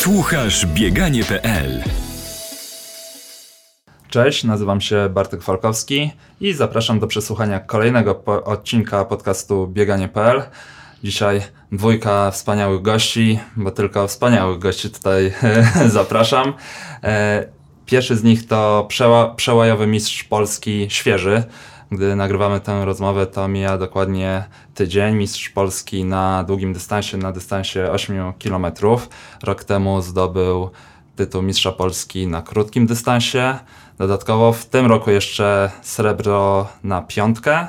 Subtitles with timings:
[0.00, 1.82] Słuchasz bieganie.pl
[4.08, 6.10] Cześć, nazywam się Bartek Falkowski
[6.40, 10.42] i zapraszam do przesłuchania kolejnego po odcinka podcastu bieganie.pl.
[11.04, 11.42] Dzisiaj
[11.72, 15.32] dwójka wspaniałych gości, bo tylko wspaniałych gości tutaj
[15.86, 16.52] zapraszam.
[17.04, 17.46] E,
[17.86, 21.42] pierwszy z nich to przeła przełajowy mistrz Polski świeży.
[21.92, 24.44] Gdy nagrywamy tę rozmowę, to mija dokładnie
[24.74, 25.14] tydzień.
[25.14, 28.66] Mistrz Polski na długim dystansie, na dystansie 8 km.
[29.42, 30.70] Rok temu zdobył
[31.16, 33.58] tytuł Mistrza Polski na krótkim dystansie.
[33.98, 37.68] Dodatkowo w tym roku jeszcze srebro na piątkę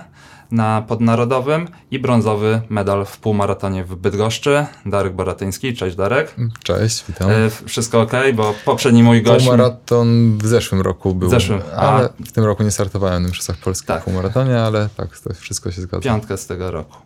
[0.52, 4.66] na podnarodowym i brązowy medal w półmaratonie w Bydgoszczy.
[4.86, 6.36] Darek Boratyński, cześć Darek.
[6.64, 7.30] Cześć, witam.
[7.30, 7.34] E,
[7.66, 9.46] wszystko ok, bo poprzedni mój gość...
[9.46, 13.28] Półmaraton w zeszłym roku był, W zeszłym, a- ale w tym roku nie startowałem na
[13.30, 14.04] Mistrzostwach Polski Tak.
[14.04, 16.04] półmaratonie, ale tak, to wszystko się zgadza.
[16.04, 16.98] Piątkę z tego roku.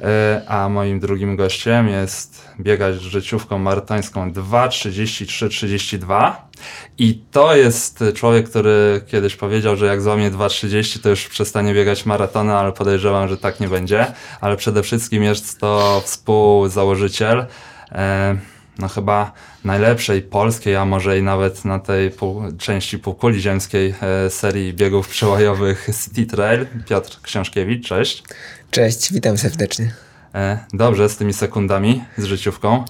[0.00, 6.32] E, A moim drugim gościem jest biegać życiówką maratońską 2.33.32
[6.98, 12.06] i to jest człowiek, który kiedyś powiedział, że jak złamie 2.30 to już przestanie biegać
[12.06, 14.06] maratony, ale podejrzewam, że tak nie będzie.
[14.40, 17.46] Ale przede wszystkim jest to współzałożyciel
[17.92, 18.36] e,
[18.78, 19.32] no chyba
[19.64, 25.08] najlepszej polskiej, a może i nawet na tej pół, części półkuli ziemskiej e, serii biegów
[25.08, 26.66] przełajowych City Trail.
[26.88, 28.22] Piotr Książkiewicz, cześć.
[28.70, 29.94] Cześć, witam serdecznie.
[30.34, 32.84] E, dobrze, z tymi sekundami, z życiówką.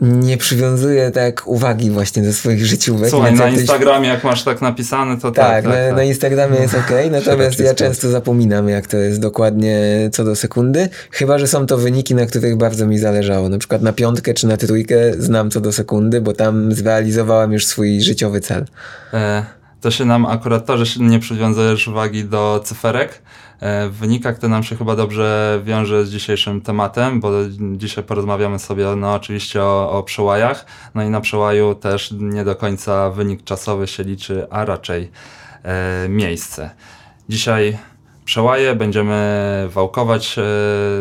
[0.00, 3.10] Nie przywiązuję tak uwagi właśnie do swoich życiówek.
[3.10, 5.46] Słuchaj, na Instagramie jak masz tak napisane, to tak.
[5.46, 5.96] Tak, tak, na, tak.
[5.96, 9.78] na Instagramie jest ok, natomiast ja często zapominam, jak to jest dokładnie
[10.12, 10.88] co do sekundy.
[11.10, 13.48] Chyba, że są to wyniki, na których bardzo mi zależało.
[13.48, 17.66] Na przykład na piątkę czy na trójkę znam co do sekundy, bo tam zrealizowałem już
[17.66, 18.64] swój życiowy cel.
[19.14, 23.22] E, to się nam akurat to, że się nie przywiązujesz uwagi do cyferek.
[23.60, 27.30] E, w wynikach to nam się chyba dobrze wiąże z dzisiejszym tematem, bo
[27.76, 30.66] dzisiaj porozmawiamy sobie no oczywiście o, o przełajach.
[30.94, 35.10] No i na przełaju też nie do końca wynik czasowy się liczy, a raczej
[35.62, 36.70] e, miejsce.
[37.28, 37.78] Dzisiaj
[38.24, 40.42] przełaje, będziemy wałkować e,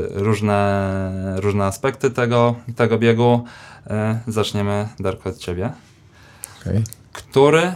[0.10, 1.02] różne,
[1.36, 3.46] różne aspekty tego, tego biegu.
[3.88, 5.72] E, zaczniemy, Darko, od Ciebie.
[6.62, 6.84] Okej.
[7.14, 7.74] Który,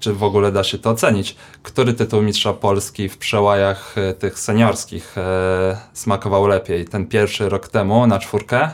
[0.00, 4.38] czy w ogóle da się to ocenić, który tytuł mistrza Polski w przełajach e, tych
[4.38, 6.84] seniorskich e, smakował lepiej?
[6.84, 8.70] Ten pierwszy rok temu na czwórkę,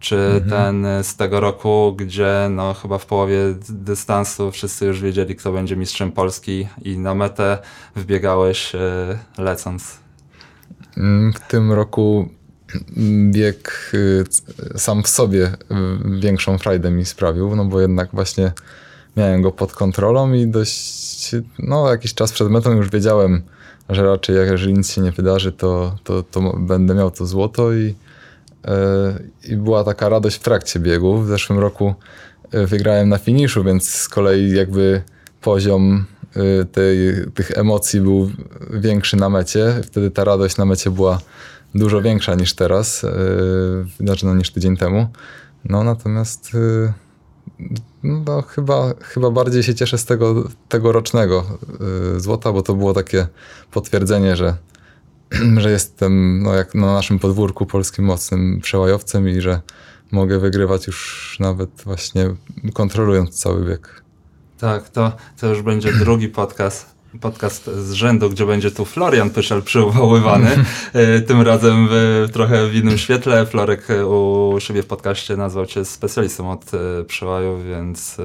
[0.00, 5.36] czy ten e, z tego roku, gdzie no chyba w połowie dystansu wszyscy już wiedzieli,
[5.36, 7.58] kto będzie mistrzem Polski i na metę
[7.96, 8.78] wbiegałeś e,
[9.38, 9.98] lecąc?
[10.96, 12.28] Mm, W tym roku
[13.30, 13.92] bieg
[14.76, 15.52] sam w sobie
[16.20, 18.52] większą frajdę mi sprawił, no bo jednak właśnie
[19.16, 23.42] miałem go pod kontrolą i dość, no jakiś czas przed metą już wiedziałem,
[23.88, 27.84] że raczej jeżeli nic się nie wydarzy, to, to, to będę miał to złoto i,
[27.84, 27.94] y,
[29.48, 31.18] i była taka radość w trakcie biegu.
[31.18, 31.94] W zeszłym roku
[32.54, 35.02] y, wygrałem na finiszu, więc z kolei jakby
[35.40, 36.04] poziom
[36.36, 36.96] y, tej,
[37.34, 38.30] tych emocji był
[38.70, 39.74] większy na mecie.
[39.82, 41.18] Wtedy ta radość na mecie była
[41.74, 45.06] dużo większa niż teraz, yy, znaczy no, niż tydzień temu.
[45.64, 46.92] No natomiast yy,
[48.06, 51.44] no, chyba, chyba bardziej się cieszę z tego tegorocznego
[52.12, 53.26] yy, złota, bo to było takie
[53.70, 54.56] potwierdzenie, że,
[55.62, 59.60] że jestem no, jak na naszym podwórku polskim mocnym przełajowcem i że
[60.10, 62.34] mogę wygrywać już nawet właśnie
[62.74, 64.02] kontrolując cały bieg.
[64.58, 66.95] Tak, to, to już będzie drugi podcast.
[67.20, 70.50] Podcast z rzędu, gdzie będzie tu Florian Pyszel przywoływany.
[70.92, 73.46] E, Tym razem w, trochę w innym świetle.
[73.46, 78.16] Florek e, u siebie w podcaście nazwał cię specjalistą od e, przełaju, więc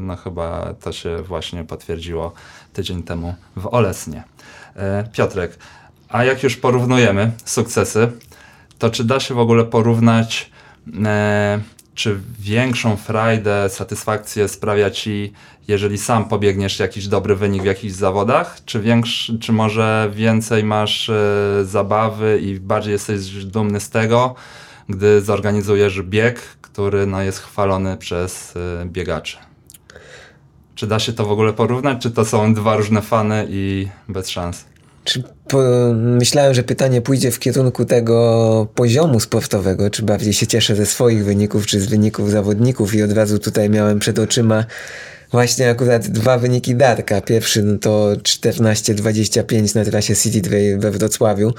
[0.00, 2.32] no chyba to się właśnie potwierdziło
[2.72, 4.24] tydzień temu w Olesnie.
[5.12, 5.58] Piotrek,
[6.08, 8.12] a jak już porównujemy sukcesy,
[8.78, 10.50] to czy da się w ogóle porównać,
[11.94, 15.32] czy większą frajdę, satysfakcję sprawia ci,
[15.68, 21.08] jeżeli sam pobiegniesz jakiś dobry wynik w jakichś zawodach, czy, większy, czy może więcej masz
[21.08, 21.14] e,
[21.64, 24.34] zabawy i bardziej jesteś dumny z tego,
[24.88, 29.36] gdy zorganizujesz bieg, który no, jest chwalony przez e, biegaczy?
[30.74, 34.28] Czy da się to w ogóle porównać, czy to są dwa różne fany i bez
[34.28, 34.71] szans?
[35.04, 35.58] Czy po,
[35.94, 41.24] myślałem, że pytanie pójdzie w kierunku tego poziomu sportowego, czy bardziej się cieszę ze swoich
[41.24, 44.64] wyników, czy z wyników zawodników i od razu tutaj miałem przed oczyma
[45.32, 47.20] Właśnie akurat dwa wyniki Darka.
[47.20, 51.54] Pierwszy no to 14-25 na trasie City Trail we Wrocławiu,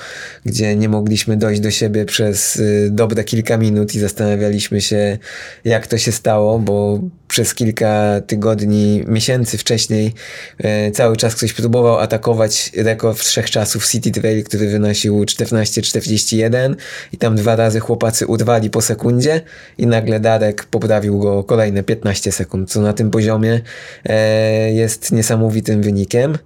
[0.45, 5.18] gdzie nie mogliśmy dojść do siebie przez y, dobre kilka minut i zastanawialiśmy się,
[5.66, 7.00] jak to się stało, bo
[7.33, 10.13] przez kilka tygodni, miesięcy wcześniej
[10.57, 16.75] e, cały czas ktoś próbował atakować rekord wszechczasów City Trail, który wynosił 14,41
[17.13, 19.41] i tam dwa razy chłopacy urwali po sekundzie
[19.77, 23.62] i nagle Darek poprawił go kolejne 15 sekund, co na tym poziomie
[24.06, 26.38] e, jest niesamowitym wynikiem.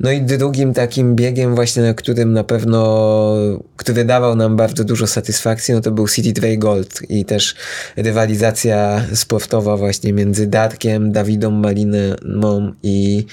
[0.00, 3.34] No i drugim takim biegiem właśnie, na którym na pewno,
[3.76, 7.54] który dawał nam bardzo dużo satysfakcji, no to był City Trail Gold i też
[7.96, 13.26] rywalizacja sportowa właśnie między Darkiem, Dawidą Maliną i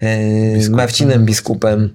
[0.00, 1.90] e, Marcinem Biskupem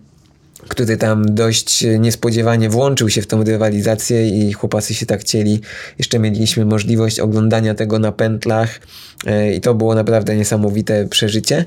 [0.68, 5.62] który tam dość niespodziewanie włączył się w tą rywalizację i chłopacy się tak chcieli.
[6.00, 8.80] Jeszcze mieliśmy możliwość oglądania tego na pętlach
[9.26, 11.66] e, i to było naprawdę niesamowite przeżycie.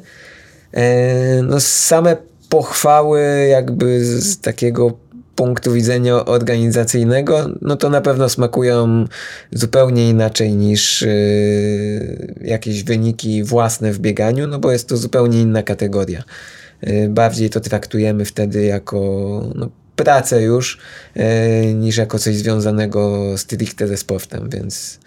[0.75, 2.17] E, no same
[2.51, 4.93] pochwały jakby z takiego
[5.37, 9.05] punktu widzenia organizacyjnego, no to na pewno smakują
[9.53, 15.63] zupełnie inaczej niż yy, jakieś wyniki własne w bieganiu, no bo jest to zupełnie inna
[15.63, 16.23] kategoria.
[16.83, 19.01] Yy, bardziej to traktujemy wtedy jako
[19.55, 20.79] no, pracę już,
[21.15, 21.25] yy,
[21.75, 24.99] niż jako coś związanego stricte ze sportem, więc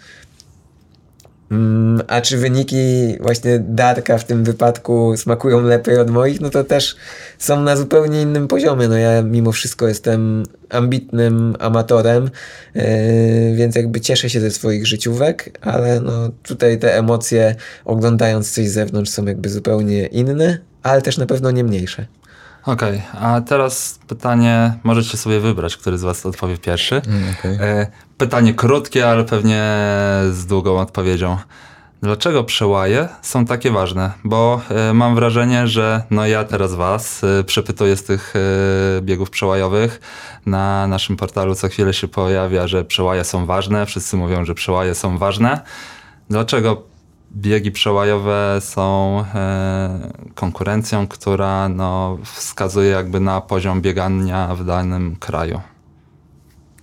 [2.08, 6.96] a czy wyniki właśnie Darka w tym wypadku smakują lepiej od moich, no to też
[7.38, 8.88] są na zupełnie innym poziomie.
[8.88, 12.30] No ja mimo wszystko jestem ambitnym amatorem,
[12.74, 12.82] yy,
[13.54, 17.54] więc jakby cieszę się ze swoich życiówek, ale no tutaj te emocje
[17.84, 22.06] oglądając coś z zewnątrz są jakby zupełnie inne, ale też na pewno nie mniejsze.
[22.66, 27.02] Okej, okay, a teraz pytanie, możecie sobie wybrać, który z was odpowie pierwszy.
[27.06, 27.58] Mm, okay.
[27.60, 27.86] E,
[28.18, 29.64] pytanie krótkie, ale pewnie
[30.30, 31.38] z długą odpowiedzią.
[32.02, 34.10] Dlaczego przełaje są takie ważne?
[34.24, 38.34] Bo y, mam wrażenie, że no ja teraz was y, przepytuję z tych
[39.00, 40.00] biegów przełajowych.
[40.46, 43.86] Na naszym portalu co chwilę się pojawia, że przełaje są ważne.
[43.86, 45.60] Wszyscy mówią, że przełaje są ważne.
[46.30, 46.93] Dlaczego
[47.36, 55.60] biegi przełajowe są e, konkurencją, która no, wskazuje jakby na poziom biegania w danym kraju.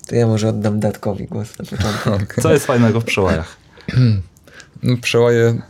[0.08, 2.42] To ja może oddam Datkowi głos na początku.
[2.42, 3.58] Co jest fajnego w przełajach?
[4.84, 5.62] No, przełaje,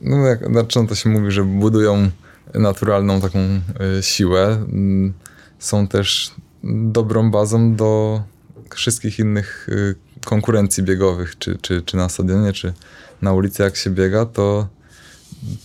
[0.00, 2.10] no jak zaczyna to się mówi, że budują
[2.54, 4.46] naturalną taką y, siłę.
[4.46, 5.12] Mm,
[5.58, 6.34] są też
[6.64, 8.22] dobrą bazą do
[8.74, 9.94] wszystkich innych y,
[10.24, 12.72] konkurencji biegowych, czy, czy, czy na stadionie, czy
[13.22, 14.68] na ulicy jak się biega, to,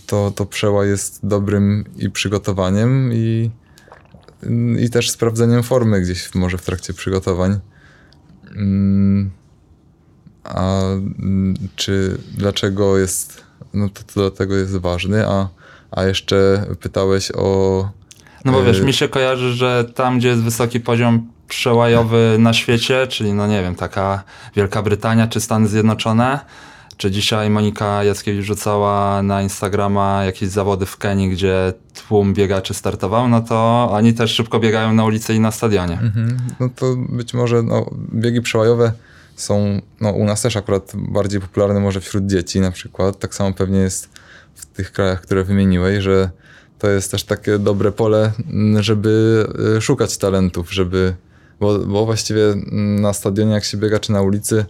[0.06, 3.50] to, to przeła jest dobrym i przygotowaniem i,
[4.80, 7.58] i też sprawdzeniem formy gdzieś może w trakcie przygotowań.
[8.56, 9.30] Mm,
[10.44, 13.44] a mm, czy dlaczego jest,
[13.74, 15.48] no to, to dlatego jest ważny, a,
[15.90, 17.90] a jeszcze pytałeś o...
[18.44, 22.52] No bo wiesz, y, mi się kojarzy, że tam, gdzie jest wysoki poziom przełajowy na
[22.52, 24.22] świecie, czyli no nie wiem, taka
[24.56, 26.40] Wielka Brytania czy Stany Zjednoczone,
[26.98, 33.28] czy dzisiaj Monika Jackiewicz rzucała na Instagrama jakieś zawody w Kenii, gdzie tłum biegaczy startował,
[33.28, 35.98] no to oni też szybko biegają na ulicy i na stadionie.
[36.02, 36.36] Mhm.
[36.60, 38.92] No to być może no, biegi przełajowe
[39.36, 43.18] są no, u nas też akurat bardziej popularne może wśród dzieci na przykład.
[43.18, 44.08] Tak samo pewnie jest
[44.54, 46.30] w tych krajach, które wymieniłeś, że
[46.78, 48.32] to jest też takie dobre pole,
[48.80, 49.46] żeby
[49.76, 51.14] y, szukać talentów, żeby
[51.60, 52.42] bo, bo właściwie
[53.00, 54.64] na stadionie jak się biega czy na ulicy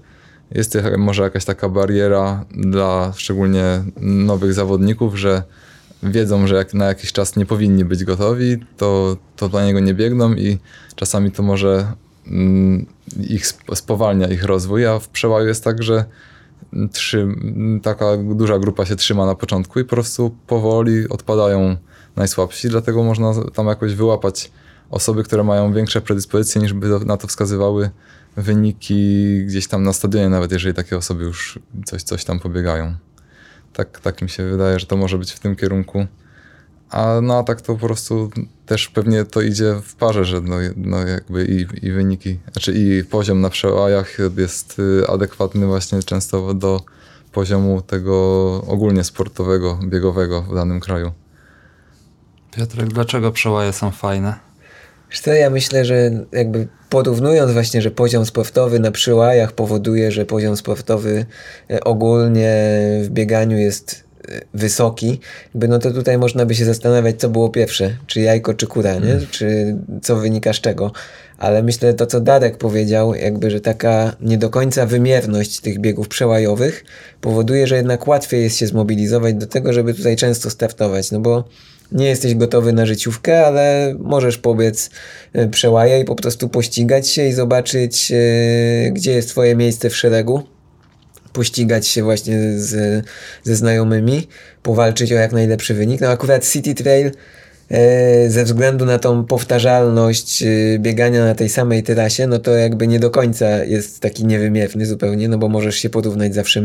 [0.51, 5.43] jest może jakaś taka bariera dla szczególnie nowych zawodników, że
[6.03, 9.95] wiedzą, że jak na jakiś czas nie powinni być gotowi, to, to dla niego nie
[9.95, 10.59] biegną i
[10.95, 11.93] czasami to może
[12.27, 12.87] mm,
[13.29, 16.05] ich spowalnia ich rozwój, a w przełaju jest tak, że
[16.93, 17.29] trzy,
[17.83, 21.77] taka duża grupa się trzyma na początku i po prostu powoli odpadają
[22.17, 24.51] najsłabsi, dlatego można tam jakoś wyłapać
[24.91, 27.91] osoby, które mają większe predyspozycje niż by na to wskazywały
[28.37, 32.95] wyniki gdzieś tam na stadionie, nawet jeżeli takie osoby już coś, coś tam pobiegają.
[33.73, 36.07] Tak, tak mi się wydaje, że to może być w tym kierunku.
[36.91, 38.31] A no a tak to po prostu
[38.67, 43.05] też pewnie to idzie w parze, że no, no jakby i, i wyniki, znaczy i
[43.05, 46.81] poziom na przełajach jest y, adekwatny właśnie często do
[47.33, 48.15] poziomu tego
[48.67, 51.13] ogólnie sportowego, biegowego w danym kraju.
[52.51, 54.48] Piotrek, dlaczego przełaje są fajne?
[55.13, 60.57] Co, ja myślę, że jakby porównując właśnie, że poziom sportowy na przyłajach powoduje, że poziom
[60.57, 61.27] sportowy
[61.71, 62.73] e, ogólnie
[63.03, 64.09] w bieganiu jest
[64.55, 65.21] wysoki,
[65.55, 68.95] jakby no to tutaj można by się zastanawiać, co było pierwsze, czy jajko, czy kura,
[68.95, 69.13] nie?
[69.13, 69.27] Mm.
[69.31, 70.93] czy co wynika z czego.
[71.39, 76.09] Ale myślę, to co Darek powiedział, jakby, że taka nie do końca wymierność tych biegów
[76.09, 76.85] przełajowych
[77.21, 81.45] powoduje, że jednak łatwiej jest się zmobilizować do tego, żeby tutaj często startować, no bo
[81.93, 84.91] nie jesteś gotowy na życiówkę, ale możesz pobiec
[85.33, 89.97] e, przełaja i po prostu pościgać się i zobaczyć, e, gdzie jest twoje miejsce w
[89.97, 90.43] szeregu
[91.33, 93.05] pościgać się właśnie z,
[93.43, 94.29] ze znajomymi,
[94.63, 96.01] powalczyć o jak najlepszy wynik.
[96.01, 97.11] No akurat City Trail
[98.29, 100.47] ze względu na tą powtarzalność e,
[100.79, 105.29] biegania na tej samej trasie, no to jakby nie do końca jest taki niewymierny zupełnie,
[105.29, 106.63] no bo możesz się porównać zawsze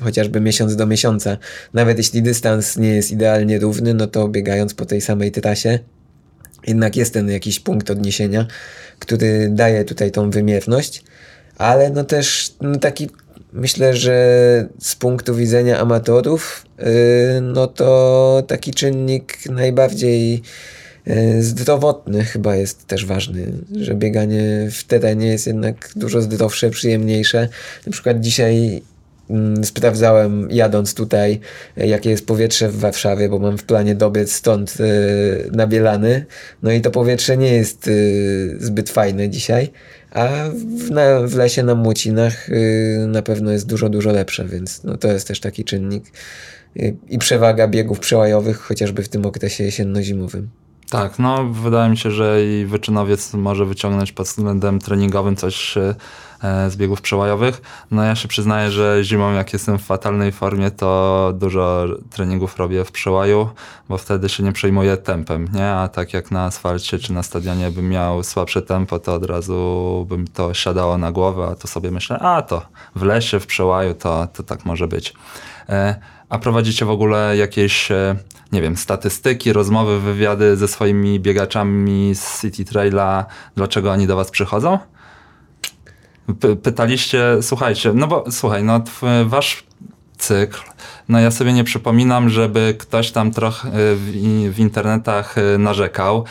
[0.00, 1.36] chociażby miesiąc do miesiąca.
[1.74, 5.78] Nawet jeśli dystans nie jest idealnie równy, no to biegając po tej samej trasie,
[6.66, 8.46] jednak jest ten jakiś punkt odniesienia,
[8.98, 11.04] który daje tutaj tą wymierność,
[11.58, 13.08] ale no też no taki
[13.56, 16.84] myślę, że z punktu widzenia amatorów, yy,
[17.42, 20.42] no to taki czynnik najbardziej
[21.06, 27.48] yy, zdrowotny chyba jest też ważny, że bieganie w terenie jest jednak dużo zdrowsze, przyjemniejsze.
[27.86, 28.82] Na przykład dzisiaj
[29.30, 31.40] mm, sprawdzałem jadąc tutaj,
[31.76, 36.26] jakie jest powietrze w Warszawie, bo mam w planie dobiec stąd yy, na Bielany.
[36.62, 39.72] No i to powietrze nie jest yy, zbyt fajne dzisiaj,
[40.16, 44.84] a w, na, w lesie na Młocinach yy, na pewno jest dużo, dużo lepsze, więc
[44.84, 46.04] no, to jest też taki czynnik.
[46.74, 50.48] Yy, I przewaga biegów przełajowych, chociażby w tym okresie jesienno-zimowym.
[50.90, 55.94] Tak, no wydaje mi się, że i wyczynowiec może wyciągnąć pod względem treningowym coś e,
[56.42, 57.62] z biegów przełajowych.
[57.90, 62.84] No ja się przyznaję, że zimą jak jestem w fatalnej formie, to dużo treningów robię
[62.84, 63.48] w przełaju,
[63.88, 65.70] bo wtedy się nie przejmuję tempem, nie?
[65.70, 70.06] A tak jak na asfalcie czy na stadionie bym miał słabsze tempo, to od razu
[70.08, 72.62] bym to siadało na głowę, a to sobie myślę, a to
[72.96, 75.14] w lesie, w przełaju to, to tak może być.
[75.68, 78.16] E, a prowadzicie w ogóle jakieś, e,
[78.52, 83.26] nie wiem, statystyki, rozmowy, wywiady ze swoimi biegaczami z City Traila,
[83.56, 84.78] dlaczego oni do was przychodzą?
[86.62, 88.80] Pytaliście, słuchajcie, no bo słuchaj, no
[89.24, 89.64] wasz
[90.18, 90.60] cykl,
[91.08, 94.10] no ja sobie nie przypominam, żeby ktoś tam trochę w,
[94.54, 96.24] w internetach e, narzekał.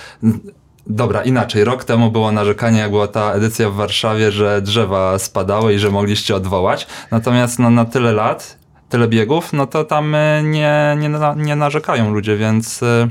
[0.87, 1.63] Dobra, inaczej.
[1.63, 5.91] Rok temu było narzekanie, jak była ta edycja w Warszawie, że drzewa spadały i że
[5.91, 6.87] mogliście odwołać.
[7.11, 8.57] Natomiast no, na tyle lat,
[8.89, 13.09] tyle biegów, no to tam e, nie, nie, nie narzekają ludzie, więc y,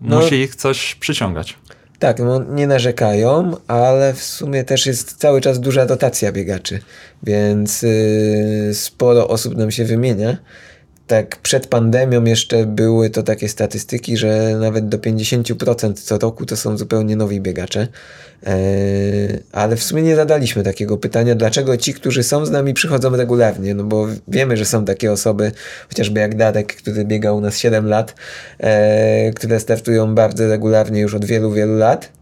[0.00, 0.20] No.
[0.20, 1.56] musi ich coś przyciągać.
[1.98, 6.80] Tak, no nie narzekają, ale w sumie też jest cały czas duża rotacja biegaczy,
[7.22, 10.36] więc yy, sporo osób nam się wymienia.
[11.06, 16.56] Tak przed pandemią jeszcze były to takie statystyki, że nawet do 50% co roku to
[16.56, 17.88] są zupełnie nowi biegacze.
[18.46, 18.52] Yy,
[19.52, 23.74] ale w sumie nie zadaliśmy takiego pytania, dlaczego ci, którzy są z nami przychodzą regularnie,
[23.74, 25.52] no bo wiemy, że są takie osoby,
[25.88, 28.14] chociażby jak Darek, który biega u nas 7 lat,
[28.58, 32.15] e, które startują bardzo regularnie już od wielu, wielu lat.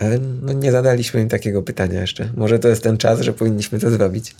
[0.00, 2.28] Ale no nie zadaliśmy im takiego pytania jeszcze.
[2.36, 4.34] Może to jest ten czas, że powinniśmy to zrobić.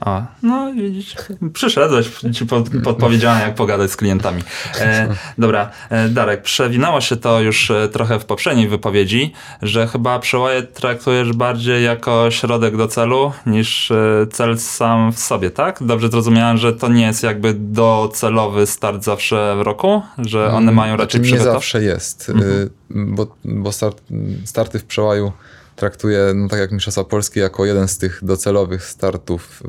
[0.00, 1.14] O, no widzisz,
[1.52, 4.42] przyszedłeś, ci pod, podpowiedziałem jak pogadać z klientami.
[4.80, 5.08] E,
[5.38, 9.32] dobra, e, Darek, przewinęło się to już e, trochę w poprzedniej wypowiedzi,
[9.62, 15.50] że chyba przełaje traktujesz bardziej jako środek do celu niż e, cel sam w sobie,
[15.50, 15.82] tak?
[15.82, 20.96] Dobrze zrozumiałem, że to nie jest jakby docelowy start zawsze w roku, że one mają
[20.96, 21.54] raczej Znaczy, nie przygotować.
[21.54, 24.02] zawsze jest, y, bo, bo start,
[24.44, 25.32] starty w przełaju
[25.76, 29.62] traktuję, no tak jak Mistrzostwa Polski, jako jeden z tych docelowych startów,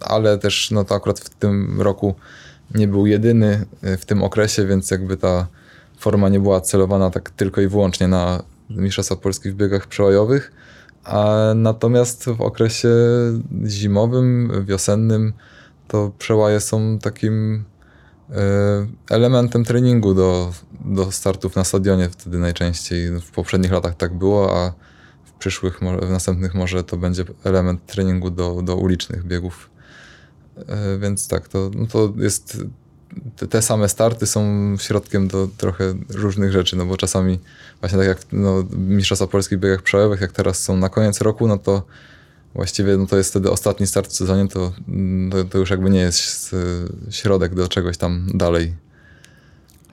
[0.00, 2.14] ale też no to akurat w tym roku
[2.74, 5.46] nie był jedyny y, w tym okresie, więc jakby ta
[5.98, 10.52] forma nie była celowana tak tylko i wyłącznie na Mistrzostwa Polski w biegach przełajowych,
[11.04, 12.88] a natomiast w okresie
[13.66, 15.32] zimowym, wiosennym
[15.88, 17.64] to przełaje są takim
[19.10, 20.52] elementem treningu do,
[20.84, 23.20] do startów na stadionie wtedy najczęściej.
[23.20, 24.72] W poprzednich latach tak było, a
[25.24, 29.70] w przyszłych, w następnych może to będzie element treningu do, do ulicznych biegów.
[30.68, 32.62] E, Więc tak, to, no to jest.
[33.50, 34.42] Te, same starty są
[34.78, 37.38] środkiem do trochę różnych rzeczy, no bo czasami
[37.80, 41.46] właśnie tak jak no, Mistrzostwa Polski w biegach przełajowych, jak teraz są na koniec roku,
[41.46, 41.82] no to
[42.54, 45.90] właściwie no to jest wtedy ostatni start w sezonie, to, mm, to, to już jakby
[45.90, 46.54] nie jest
[47.08, 48.74] e, środek do czegoś tam dalej.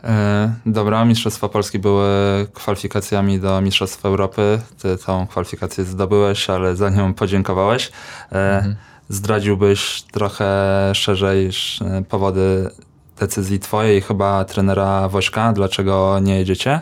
[0.03, 2.07] E, dobra, Mistrzostwa Polski były
[2.53, 4.59] kwalifikacjami do Mistrzostw Europy.
[4.81, 7.91] Ty tą kwalifikację zdobyłeś, ale za nią podziękowałeś.
[8.31, 8.75] E,
[9.09, 10.51] Zdradziłbyś trochę
[10.95, 12.69] szerzej sz- powody
[13.19, 16.79] decyzji twojej i chyba trenera Wośka, dlaczego nie jedziecie?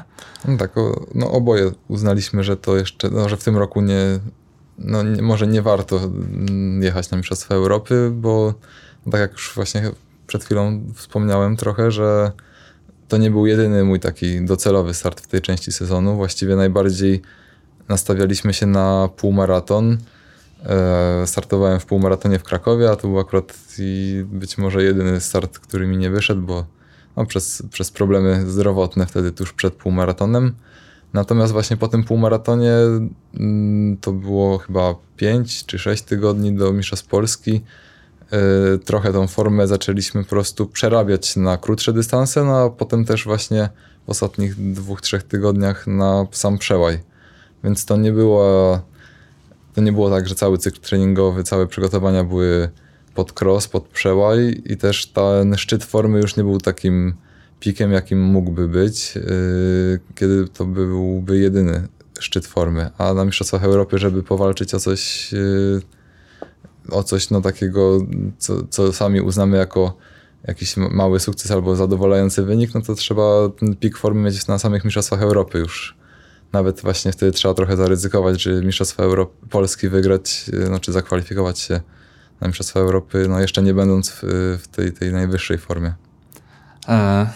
[0.47, 0.71] No tak,
[1.15, 4.19] no oboje uznaliśmy, że to jeszcze, no, że w tym roku nie,
[4.77, 8.53] no nie, może nie warto mm, jechać na Mistrzostwa Europy, bo
[9.11, 9.91] tak jak już właśnie
[10.27, 12.31] przed chwilą wspomniałem trochę, że
[13.07, 16.15] to nie był jedyny mój taki docelowy start w tej części sezonu.
[16.15, 17.21] Właściwie najbardziej
[17.89, 19.97] nastawialiśmy się na półmaraton.
[20.65, 25.59] E, startowałem w półmaratonie w Krakowie, a to był akurat i być może jedyny start,
[25.59, 26.65] który mi nie wyszedł, bo
[27.17, 30.55] no, przez, przez problemy zdrowotne wtedy tuż przed półmaratonem.
[31.13, 32.73] Natomiast właśnie po tym półmaratonie
[33.39, 37.61] mm, to było chyba 5 czy 6 tygodni do Mistrzostw Polski.
[38.31, 43.25] E, trochę tą formę zaczęliśmy po prostu przerabiać na krótsze dystanse, no a potem też
[43.25, 43.69] właśnie
[44.07, 46.99] w ostatnich dwóch, trzech tygodniach na sam przełaj.
[47.63, 48.79] Więc to nie było,
[49.75, 52.69] to nie było tak, że cały cykl treningowy, całe przygotowania były
[53.15, 57.15] pod cross, pod przełaj i też ten szczyt formy już nie był takim
[57.59, 61.87] pikiem, jakim mógłby być, yy, kiedy to byłby jedyny
[62.19, 62.89] szczyt formy.
[62.97, 65.81] A na Mistrzostwach Europy, żeby powalczyć o coś, yy,
[66.89, 67.99] o coś no, takiego,
[68.37, 69.97] co, co sami uznamy jako
[70.47, 74.85] jakiś mały sukces albo zadowalający wynik, no to trzeba ten pik formy mieć na samych
[74.85, 75.97] Mistrzostwach Europy już.
[76.53, 81.59] Nawet właśnie wtedy trzeba trochę zaryzykować, że Mistrzostwa Europy Polski wygrać, yy, no, czy zakwalifikować
[81.59, 81.81] się
[82.41, 84.19] na Mistrzostwa Europy, no jeszcze nie będąc w,
[84.61, 85.93] w tej, tej najwyższej formie.
[86.87, 87.27] E,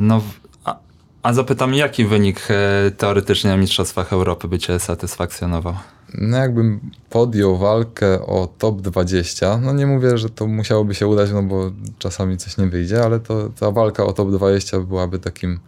[0.00, 0.22] no,
[0.64, 0.78] a,
[1.22, 5.74] a zapytam, jaki wynik e, teoretycznie na Mistrzostwach Europy by Cię satysfakcjonował?
[6.14, 6.80] No jakbym
[7.10, 11.70] podjął walkę o top 20, no nie mówię, że to musiałoby się udać, no bo
[11.98, 15.60] czasami coś nie wyjdzie, ale to ta walka o top 20 byłaby takim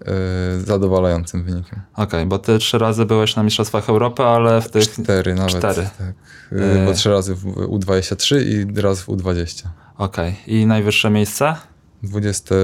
[0.00, 0.06] yy,
[0.66, 1.80] zadowalającym wynikiem.
[1.92, 4.82] Okej, okay, bo ty trzy razy byłeś na Mistrzostwach Europy, ale w tych...
[4.82, 5.50] Cztery nawet.
[5.50, 5.88] Cztery.
[5.98, 6.14] Tak.
[6.52, 9.66] Yy, bo trzy razy w U23 i raz w U20.
[9.98, 10.54] Okej, okay.
[10.54, 11.56] i najwyższe miejsce?
[12.02, 12.54] 20,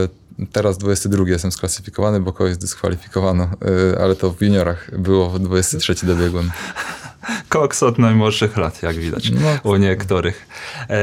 [0.53, 3.51] teraz 22 jestem sklasyfikowany, bo kogoś dyskwalifikowano,
[3.93, 6.51] yy, ale to w juniorach było, w 23 dobiegłem.
[7.49, 9.71] Koks od najmłodszych lat, jak widać no.
[9.71, 10.49] u niektórych.
[10.89, 10.97] Yy,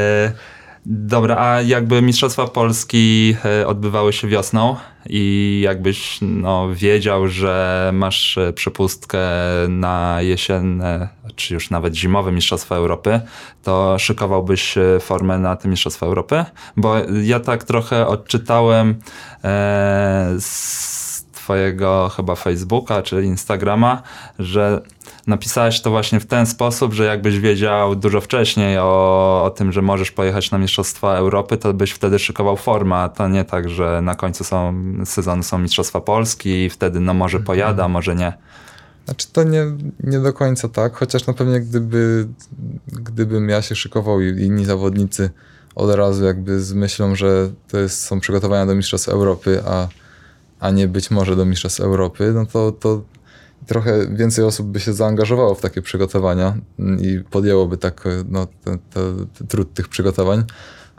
[0.86, 4.76] Dobra, a jakby Mistrzostwa Polski e, odbywały się wiosną
[5.10, 9.20] i jakbyś no, wiedział, że masz e, przepustkę
[9.70, 13.22] na jesienne, czy już nawet zimowe Mistrzostwa Europy,
[13.64, 16.46] to szykowałbyś e, formę na te Mistrzostwa Europy?
[16.78, 18.96] Bo ja tak trochę odczytałem
[19.44, 21.03] e, z
[21.44, 24.02] twojego chyba Facebooka czy Instagrama,
[24.40, 24.82] że
[25.28, 29.82] napisałeś to właśnie w ten sposób, że jakbyś wiedział dużo wcześniej o, o tym, że
[29.82, 34.02] możesz pojechać na Mistrzostwa Europy, to byś wtedy szykował formę, a to nie tak, że
[34.02, 37.46] na końcu są, sezonu są Mistrzostwa Polski i wtedy no może mhm.
[37.46, 38.34] pojada, może nie.
[39.06, 39.66] Znaczy to nie,
[40.04, 42.28] nie do końca tak, chociaż no pewnie gdyby,
[42.88, 45.30] gdybym ja się szykował i inni zawodnicy
[45.76, 49.88] od razu jakby z myślą, że to jest, są przygotowania do Mistrzostw Europy, a,
[50.64, 53.04] a nie być może do Mistrzostw Europy, no to, to
[53.68, 56.58] trochę więcej osób by się zaangażowało w takie przygotowania
[57.00, 60.44] i podjęłoby tak no, te, te, trud tych przygotowań.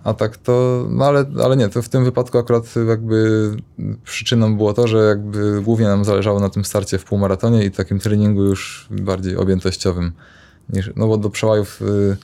[0.05, 3.51] A tak to, no ale, ale nie, to w tym wypadku akurat jakby
[4.05, 7.99] przyczyną było to, że jakby głównie nam zależało na tym starcie w półmaratonie i takim
[7.99, 10.13] treningu już bardziej objętościowym.
[10.73, 12.17] Niż, no bo do przełajów y,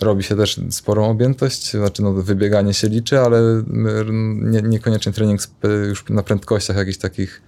[0.00, 3.62] robi się też sporą objętość, znaczy no, wybieganie się liczy, ale
[4.42, 5.40] nie, niekoniecznie trening
[5.88, 7.42] już na prędkościach jakichś takich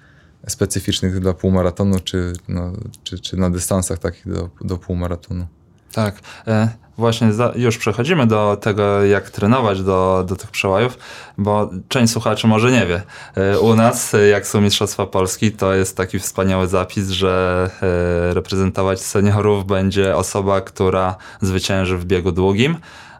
[0.49, 5.47] specyficznych dla półmaratonu, czy, no, czy, czy na dystansach takich do, do półmaratonu.
[5.97, 6.21] Tak.
[6.47, 10.99] E, właśnie już przechodzimy do tego, jak trenować do, do tych przełajów,
[11.39, 13.03] bo część słuchaczy może nie wie.
[13.37, 17.71] E, u nas, jak są Mistrzostwa Polski, to jest taki wspaniały zapis, że
[18.31, 22.77] e, reprezentować seniorów będzie osoba, która zwycięży w biegu długim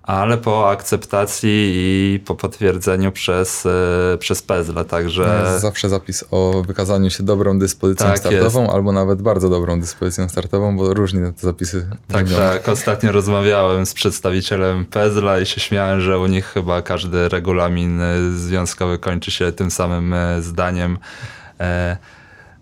[0.07, 5.43] ale po akceptacji i po potwierdzeniu przez, e, przez PEZLE, także...
[5.51, 8.75] Jest zawsze zapis o wykazaniu się dobrą dyspozycją tak startową, jest.
[8.75, 12.39] albo nawet bardzo dobrą dyspozycją startową, bo różnie te zapisy Tak, brzmią.
[12.39, 12.69] tak.
[12.69, 18.01] Ostatnio rozmawiałem z przedstawicielem PEZLA i się śmiałem, że u nich chyba każdy regulamin
[18.37, 20.99] związkowy kończy się tym samym e, zdaniem.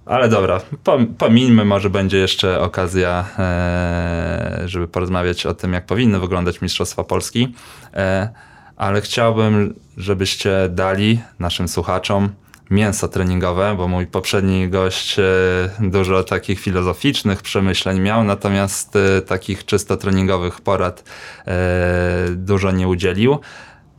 [0.06, 0.60] Ale dobra,
[1.18, 7.54] pomińmy, może będzie jeszcze okazja, e, żeby porozmawiać o tym, jak powinny wyglądać Mistrzostwa Polski.
[7.94, 8.28] E,
[8.76, 12.28] ale chciałbym, żebyście dali naszym słuchaczom
[12.70, 15.22] mięso treningowe, bo mój poprzedni gość e,
[15.80, 21.04] dużo takich filozoficznych przemyśleń miał, natomiast takich czysto treningowych porad
[22.30, 23.38] dużo nie udzielił.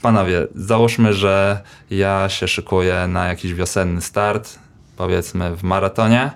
[0.02, 4.60] Panowie, załóżmy, że ja się szykuję na jakiś wiosenny start,
[4.97, 6.31] powiedzmy w maratonie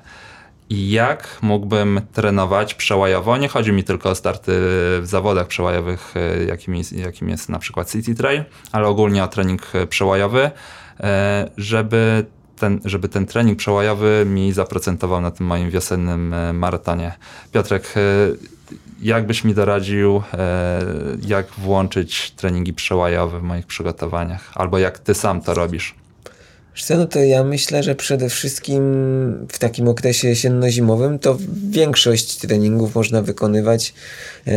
[0.70, 3.38] i jak mógłbym trenować przełajowo.
[3.38, 4.52] Nie chodzi mi tylko o starty
[5.02, 9.28] w zawodach przełajowych, e, jakim jest, jakim jest na przykład City Trail, ale ogólnie o
[9.28, 10.52] trening przełajowy,
[11.00, 17.12] e, żeby ten, żeby ten trening przełajowy mi zaprocentował na tym moim wiosennym e, maratonie.
[17.52, 17.94] Piotrek,
[19.02, 20.24] jak byś mi doradził,
[21.28, 24.52] jak włączyć treningi przełajowe w moich przygotowaniach?
[24.56, 25.99] Albo jak ty sam to robisz?
[26.84, 28.84] Co, no to ja myślę, że przede wszystkim
[29.52, 31.38] w takim okresie jesienno-zimowym to
[31.70, 33.94] większość treningów można wykonywać
[34.48, 34.52] e,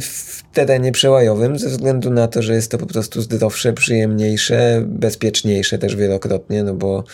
[0.00, 5.78] w terenie przełajowym ze względu na to, że jest to po prostu zdrowsze, przyjemniejsze, bezpieczniejsze
[5.78, 7.04] też wielokrotnie, no bo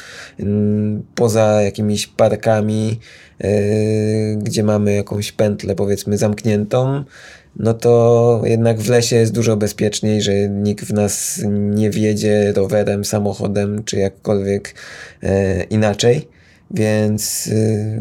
[0.41, 3.01] mm, poza jakimiś parkami,
[3.41, 3.51] e,
[4.37, 7.05] gdzie mamy jakąś pętlę powiedzmy zamkniętą,
[7.59, 13.05] no to jednak w lesie jest dużo bezpieczniej, że nikt w nas nie wjedzie rowerem,
[13.05, 14.75] samochodem czy jakkolwiek
[15.23, 16.29] e, inaczej.
[16.71, 18.01] Więc y,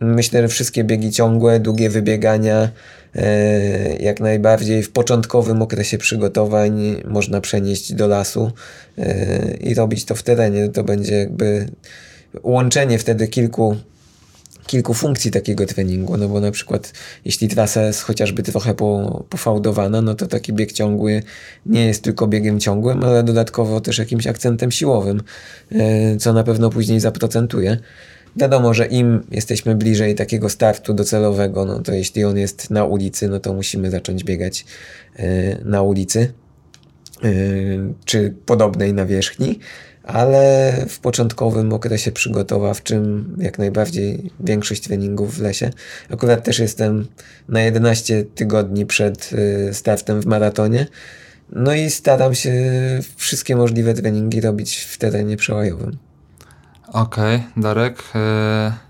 [0.00, 2.70] myślę, że wszystkie biegi ciągłe, długie wybiegania,
[3.16, 8.52] e, jak najbardziej w początkowym okresie przygotowań można przenieść do lasu
[8.98, 10.68] e, i robić to w terenie.
[10.68, 11.66] To będzie jakby
[12.42, 13.76] łączenie wtedy kilku
[14.66, 16.92] kilku funkcji takiego treningu, no bo na przykład
[17.24, 21.22] jeśli trasa jest chociażby trochę po, pofałdowana, no to taki bieg ciągły
[21.66, 25.22] nie jest tylko biegiem ciągłym, ale dodatkowo też jakimś akcentem siłowym,
[25.72, 27.78] e, co na pewno później zaprocentuje.
[28.36, 33.28] Wiadomo, że im jesteśmy bliżej takiego startu docelowego, no to jeśli on jest na ulicy,
[33.28, 34.64] no to musimy zacząć biegać
[35.16, 36.32] e, na ulicy
[37.24, 37.28] e,
[38.04, 39.58] czy podobnej nawierzchni
[40.06, 45.70] ale w początkowym okresie przygotowawczym jak najbardziej większość treningów w lesie.
[46.10, 47.06] Akurat też jestem
[47.48, 50.86] na 11 tygodni przed y, startem w maratonie.
[51.52, 52.52] No i staram się
[53.16, 55.96] wszystkie możliwe treningi robić w terenie przełajowym.
[56.92, 58.02] Okej, okay, Darek.
[58.14, 58.84] Yy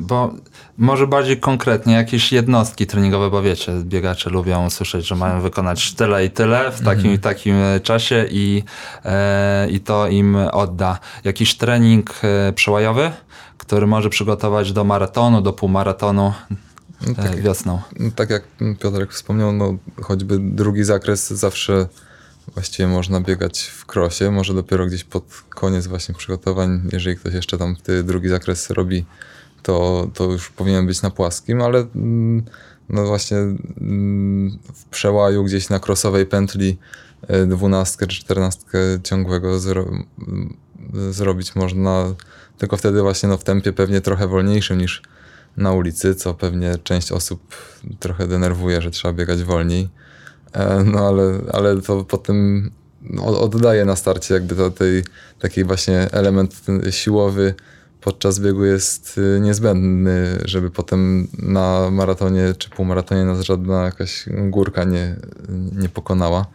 [0.00, 0.34] bo
[0.78, 6.24] może bardziej konkretnie jakieś jednostki treningowe, bo wiecie, biegacze lubią słyszeć, że mają wykonać tyle
[6.24, 7.18] i tyle w takim i mhm.
[7.18, 8.62] takim e, czasie i,
[9.04, 10.98] e, i to im odda.
[11.24, 13.10] Jakiś trening e, przełajowy,
[13.58, 16.32] który może przygotować do maratonu, do półmaratonu
[17.06, 17.80] no, tak, wiosną.
[18.16, 18.42] Tak jak
[18.80, 21.86] Piotrek wspomniał, no, choćby drugi zakres zawsze
[22.54, 27.58] właściwie można biegać w krosie, może dopiero gdzieś pod koniec właśnie przygotowań, jeżeli ktoś jeszcze
[27.58, 29.04] tam ty drugi zakres robi
[29.62, 32.44] to, to już powinien być na płaskim, ale mm,
[32.88, 36.78] no właśnie mm, w przełaju gdzieś na krosowej pętli
[37.28, 39.82] e, dwunastkę czy czternastkę ciągłego zro
[40.28, 40.56] mm,
[41.10, 42.14] zrobić można
[42.58, 45.02] tylko wtedy właśnie no w tempie pewnie trochę wolniejszym niż
[45.56, 47.40] na ulicy, co pewnie część osób
[48.00, 49.88] trochę denerwuje, że trzeba biegać wolniej.
[50.52, 52.70] E, no ale, ale to potem
[53.18, 55.04] oddaje na starcie jakby to tej
[55.38, 57.54] takiej właśnie element siłowy,
[58.00, 64.84] podczas biegu jest y, niezbędny, żeby potem na maratonie czy półmaratonie nas żadna jakaś górka
[64.84, 65.16] nie,
[65.72, 66.46] nie pokonała.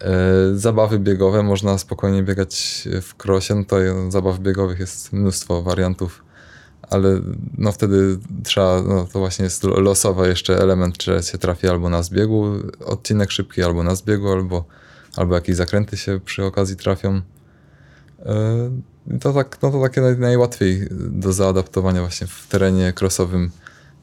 [0.00, 0.10] E,
[0.54, 3.76] zabawy biegowe można spokojnie biegać w krosie, no to
[4.10, 6.24] zabaw biegowych jest mnóstwo wariantów,
[6.90, 7.20] ale
[7.58, 12.02] no wtedy trzeba, no to właśnie jest losowy jeszcze element, czy się trafi albo na
[12.02, 12.44] zbiegu
[12.84, 14.64] odcinek szybki, albo na zbiegu, albo,
[15.16, 17.20] albo jakieś zakręty się przy okazji trafią.
[19.20, 23.50] To, tak, no to takie naj, najłatwiej do zaadaptowania właśnie w terenie crossowym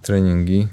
[0.02, 0.68] treningi,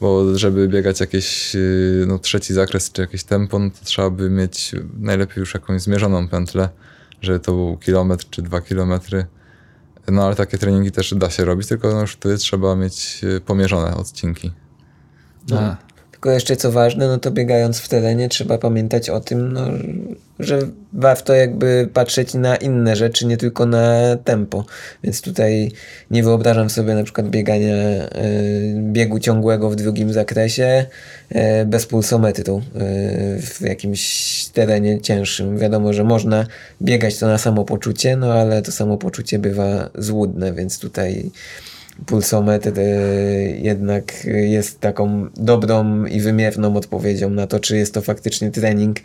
[0.00, 4.30] bo żeby biegać jakieś y, no, trzeci zakres czy jakieś tempo, no to trzeba by
[4.30, 6.68] mieć najlepiej już jakąś zmierzoną pętlę,
[7.22, 9.26] żeby to był kilometr czy dwa kilometry.
[10.08, 13.40] No ale takie treningi też da się robić, tylko no, już wtedy trzeba mieć y,
[13.40, 14.52] pomierzone odcinki.
[15.48, 15.76] No.
[16.18, 19.66] Tylko jeszcze co ważne, no to biegając w terenie trzeba pamiętać o tym, no,
[20.38, 20.58] że
[20.92, 24.64] warto jakby patrzeć na inne rzeczy, nie tylko na tempo.
[25.04, 25.72] Więc tutaj
[26.10, 30.86] nie wyobrażam sobie na przykład biegania y, biegu ciągłego w drugim zakresie
[31.32, 32.62] y, bez pulsometru y,
[33.42, 35.58] w jakimś terenie cięższym.
[35.58, 36.46] Wiadomo, że można
[36.82, 41.30] biegać to na samopoczucie, no ale to samopoczucie bywa złudne, więc tutaj
[42.06, 42.72] pulsometr
[43.58, 48.96] jednak jest taką dobrą i wymierną odpowiedzią na to, czy jest to faktycznie trening,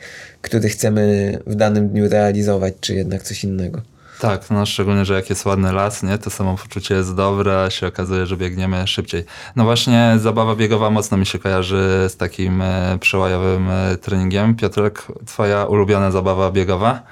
[0.42, 3.82] który chcemy w danym dniu realizować, czy jednak coś innego.
[4.20, 7.88] Tak, no szczególnie, że jak jest ładny las, nie, to samopoczucie jest dobre, a się
[7.88, 9.26] okazuje, że biegniemy szybciej.
[9.56, 14.56] No właśnie zabawa biegowa mocno mi się kojarzy z takim e, przełajowym e, treningiem.
[14.56, 17.04] Piotrek, twoja ulubiona zabawa biegowa?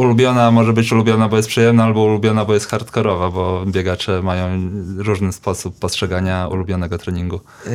[0.00, 4.70] Ulubiona może być ulubiona, bo jest przyjemna, albo ulubiona, bo jest hardkorowa, bo biegacze mają
[4.96, 7.40] różny sposób postrzegania ulubionego treningu.
[7.66, 7.72] Yy,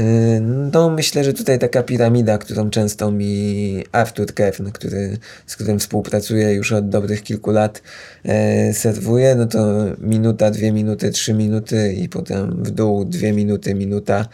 [0.73, 6.53] no myślę, że tutaj taka piramida, którą często mi Artur Kern, który, z którym współpracuję
[6.53, 7.81] już od dobrych kilku lat,
[8.23, 9.59] e, serwuje, no to
[9.99, 14.25] minuta, dwie minuty, trzy minuty i potem w dół dwie minuty, minuta.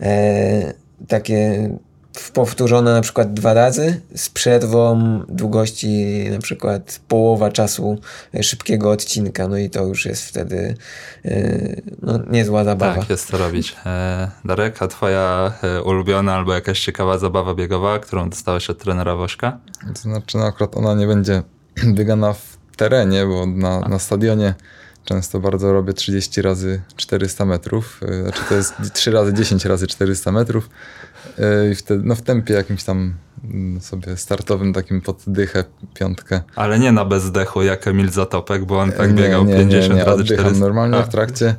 [0.00, 0.72] E,
[1.08, 1.70] takie
[2.34, 7.98] powtórzona na przykład dwa razy z przerwą długości na przykład połowa czasu
[8.42, 10.74] szybkiego odcinka, no i to już jest wtedy
[11.24, 12.94] e, no, niezła zabawa.
[12.94, 13.76] Tak, jest co robić.
[13.86, 19.16] E, Darek, a twoja e, ulubiona albo jakaś ciekawa zabawa biegowa, którą dostałeś od trenera
[19.16, 19.58] Wośka?
[19.94, 21.42] To znaczy, no akurat ona nie będzie
[21.96, 24.54] biegana w terenie, bo na, na stadionie
[25.06, 28.00] często bardzo robię 30 razy 400 metrów.
[28.02, 30.70] y, Znaczy to jest 3 razy 10 razy 400 metrów.
[31.38, 33.14] y, I wtedy, no w tempie jakimś tam
[33.44, 35.64] mm, sobie startowym, takim pod dychę,
[35.94, 36.40] piątkę.
[36.56, 39.94] Ale nie na bezdechu jak Emil Zatopek, bo on tak Nie, biegał nie, 50 nie,
[39.94, 40.60] nie, razy oddycham 400.
[40.66, 41.02] normalnie A.
[41.02, 41.54] w trakcie.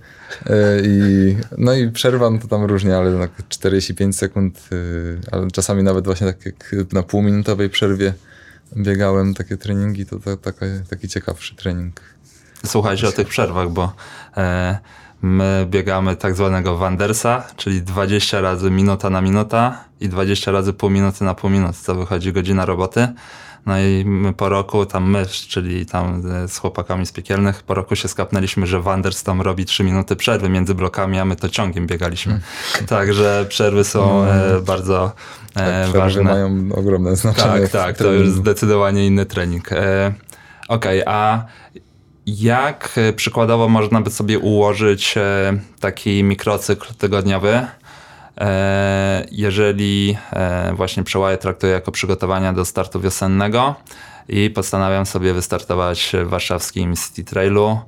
[0.49, 0.51] y,
[0.83, 5.83] I, no i przerwa no to tam różnie, ale tak 45 sekund, y, ale czasami
[5.83, 8.13] nawet właśnie tak jak na półminutowej przerwie
[8.77, 11.99] biegałem takie treningi, to, to taka, taki ciekawszy trening.
[12.65, 13.93] Słuchajcie o tych przerwach, bo
[14.37, 14.77] e,
[15.21, 20.89] my biegamy tak zwanego Wandersa, czyli 20 razy minuta na minuta i 20 razy pół
[20.89, 23.07] minuty na pół minuty, co wychodzi godzina roboty.
[23.65, 27.73] No i my po roku, tam my, czyli tam e, z chłopakami z piekielnych, po
[27.73, 31.49] roku się skapnęliśmy, że Wanders tam robi 3 minuty przerwy między blokami, a my to
[31.49, 32.39] ciągiem biegaliśmy.
[32.87, 35.11] Także przerwy są e, bardzo
[35.53, 36.23] Tak, e, przerwy ważne.
[36.23, 37.59] mają ogromne znaczenie.
[37.61, 39.71] Tak, tak, to już zdecydowanie inny trening.
[39.71, 40.13] E,
[40.67, 41.45] Okej, a
[42.27, 45.21] jak e, przykładowo można by sobie ułożyć e,
[45.79, 47.67] taki mikrocykl tygodniowy,
[48.37, 50.17] e, jeżeli
[50.73, 53.75] właśnie przełaję traktuję jako przygotowania do startu wiosennego
[54.29, 57.79] i postanawiam sobie wystartować w warszawskim City Trailu.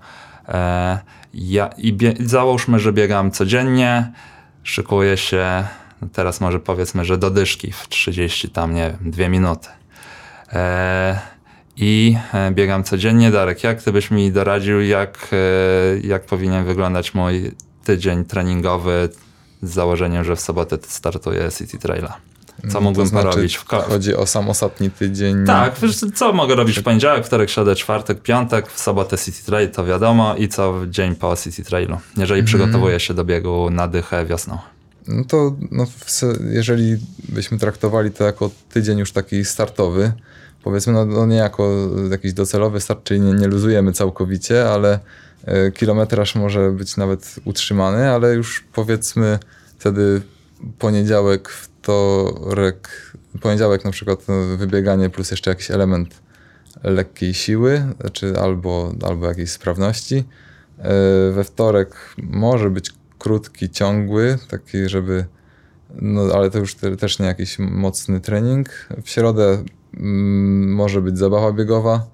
[1.33, 4.11] Ja, I załóżmy, że biegam codziennie,
[4.63, 5.63] szykuję się,
[6.13, 9.69] teraz może powiedzmy, że do dyszki w 30 tam, nie wiem, 2 minuty.
[11.81, 13.31] I e, biegam codziennie.
[13.31, 17.51] Darek, jak ty byś mi doradził, jak, e, jak powinien wyglądać mój
[17.83, 19.09] tydzień treningowy
[19.63, 22.17] z założeniem, że w sobotę startuję City Traila?
[22.69, 25.45] Co mógłbym to znaczy, porobić w ko- Chodzi o sam ostatni tydzień.
[25.45, 29.69] tak, wiesz, co mogę robić w poniedziałek, wtorek, środę, czwartek, piątek, w sobotę City Trail,
[29.69, 33.87] to wiadomo, i co w dzień po City Trailu, jeżeli przygotowuję się do biegu na
[33.87, 34.57] dychę wiosną.
[35.07, 35.85] No to no,
[36.51, 36.97] jeżeli
[37.29, 40.11] byśmy traktowali to jako tydzień już taki startowy,
[40.63, 44.99] powiedzmy, no, no nie jako jakiś docelowy start, czyli nie, nie luzujemy całkowicie, ale
[45.45, 49.39] e, kilometraż może być nawet utrzymany, ale już powiedzmy
[49.77, 50.21] wtedy
[50.79, 52.89] poniedziałek, wtorek,
[53.41, 56.21] poniedziałek na przykład no, wybieganie plus jeszcze jakiś element
[56.83, 60.23] lekkiej siły, czy albo, albo jakiejś sprawności.
[60.79, 60.83] E,
[61.31, 65.25] We wtorek może być krótki, ciągły, taki, żeby.
[66.01, 68.69] No, ale to już te, też nie jakiś mocny trening.
[69.03, 72.07] W środę może być zabawa biegowa.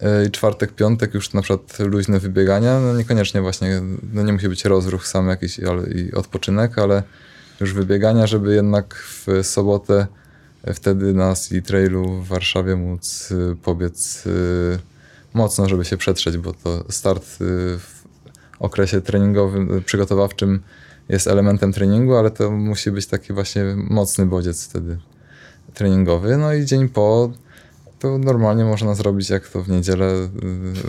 [0.00, 2.80] E, I czwartek, piątek już na przykład luźne wybiegania.
[2.80, 7.02] No niekoniecznie właśnie, no nie musi być rozruch sam jakiś ale, i odpoczynek, ale
[7.60, 10.06] już wybiegania, żeby jednak w sobotę
[10.64, 14.24] e, wtedy na City Trailu w Warszawie móc y, pobiec
[15.34, 17.24] mocno, żeby się przetrzeć, bo to start
[17.78, 18.02] w
[18.58, 20.60] okresie treningowym, przygotowawczym
[21.08, 24.98] jest elementem treningu, ale to musi być taki właśnie mocny bodziec wtedy
[25.76, 26.36] treningowy.
[26.36, 27.30] No i dzień po
[27.98, 30.28] to normalnie można zrobić jak to w niedzielę,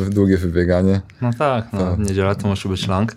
[0.09, 1.01] długie wybieganie.
[1.21, 1.99] No tak, no, Tak.
[1.99, 3.15] niedziela to musi być long.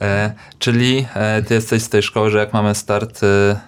[0.00, 3.60] E, czyli e, ty jesteś z tej szkoły, że jak mamy start e,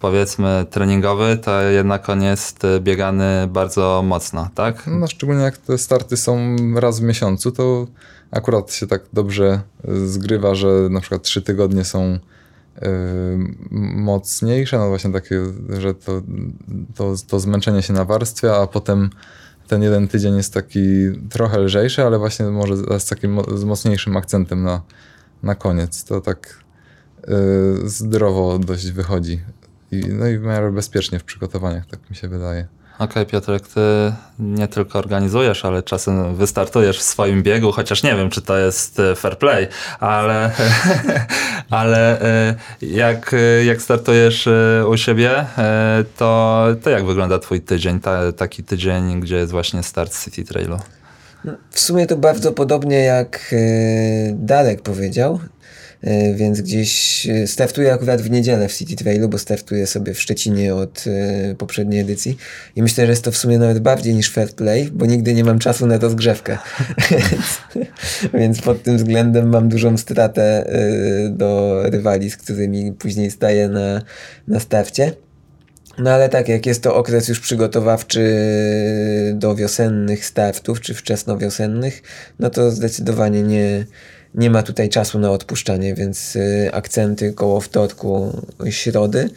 [0.00, 4.82] powiedzmy treningowy, to jednak on jest e, biegany bardzo mocno, tak?
[4.86, 7.86] No szczególnie jak te starty są raz w miesiącu, to
[8.30, 12.18] akurat się tak dobrze y, zgrywa, że na przykład trzy tygodnie są
[13.94, 15.40] mocniejsze, no właśnie takie,
[15.80, 16.22] że to,
[16.94, 19.10] to, to zmęczenie się nawarstwia, a potem
[19.68, 20.80] ten jeden tydzień jest taki
[21.30, 24.82] trochę lżejszy, ale właśnie może z takim z mocniejszym akcentem na,
[25.42, 26.04] na koniec.
[26.04, 26.64] To tak
[27.28, 29.40] y, zdrowo dość wychodzi.
[29.92, 32.66] I, no i w miarę bezpiecznie w przygotowaniach, tak mi się wydaje.
[32.98, 33.80] Okej, Piotrek, ty
[34.38, 39.00] nie tylko organizujesz, ale czasem wystartujesz w swoim biegu, chociaż nie wiem, czy to jest
[39.00, 39.68] e, fair play,
[40.00, 40.50] ale,
[41.70, 44.48] ale e, jak, e, jak startujesz
[44.88, 45.46] u siebie,
[46.16, 50.78] to, to jak wygląda twój tydzień, ta, taki tydzień, gdzie jest właśnie start City Trailu?
[51.70, 53.54] W sumie to bardzo podobnie jak
[54.32, 55.40] Darek powiedział,
[56.34, 60.74] więc gdzieś e, startuję akurat w niedzielę w City Trailu, bo startuję sobie w Szczecinie
[60.74, 62.36] od e, poprzedniej edycji
[62.76, 65.44] i myślę, że jest to w sumie nawet bardziej niż fair play, bo nigdy nie
[65.44, 66.58] mam czasu na rozgrzewkę.
[67.10, 67.60] więc,
[68.34, 74.02] więc pod tym względem mam dużą stratę e, do rywali, z którymi później staję na,
[74.48, 75.12] na starcie.
[75.98, 78.34] No ale tak, jak jest to okres już przygotowawczy
[79.34, 82.02] do wiosennych startów, czy wczesnowiosennych,
[82.38, 83.84] no to zdecydowanie nie,
[84.36, 89.30] nie ma tutaj czasu na odpuszczanie, więc y, akcenty koło wtorku, środy.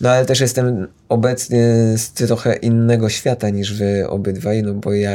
[0.00, 1.62] No ale też jestem obecnie
[1.96, 5.12] z trochę innego świata niż wy obydwaj, no bo ja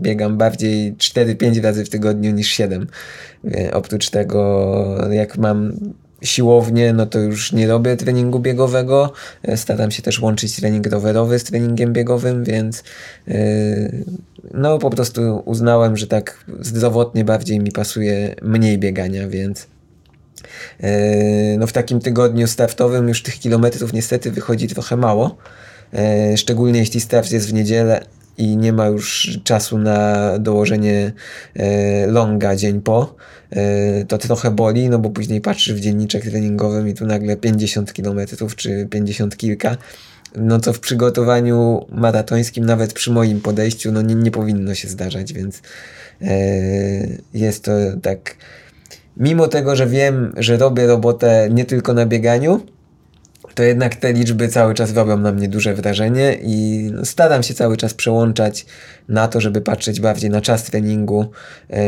[0.00, 2.86] biegam bardziej 4-5 razy w tygodniu niż 7.
[3.54, 5.72] E, oprócz tego, jak mam
[6.22, 9.12] siłownię, no to już nie robię treningu biegowego.
[9.42, 12.82] E, staram się też łączyć trening rowerowy z treningiem biegowym, więc
[13.26, 14.04] yy,
[14.54, 19.66] no po prostu uznałem, że tak zdrowotnie bardziej mi pasuje mniej biegania, więc
[20.80, 20.88] yy,
[21.58, 25.36] no w takim tygodniu startowym już tych kilometrów niestety wychodzi trochę mało.
[26.36, 28.04] Szczególnie jeśli start jest w niedzielę
[28.38, 31.12] i nie ma już czasu na dołożenie
[32.06, 33.35] longa dzień po E,
[34.08, 38.20] to trochę boli, no bo później patrzysz w dzienniczek treningowym i tu nagle 50 km
[38.56, 39.76] czy 50 kilka.
[40.36, 45.32] No to w przygotowaniu maratońskim, nawet przy moim podejściu, no nie, nie powinno się zdarzać,
[45.32, 45.62] więc
[46.22, 46.28] e,
[47.34, 48.36] jest to tak.
[49.16, 52.60] Mimo tego, że wiem, że robię robotę nie tylko na bieganiu,
[53.56, 57.76] to jednak te liczby cały czas robią na mnie duże wrażenie i staram się cały
[57.76, 58.66] czas przełączać
[59.08, 61.30] na to, żeby patrzeć bardziej na czas treningu
[61.70, 61.78] yy,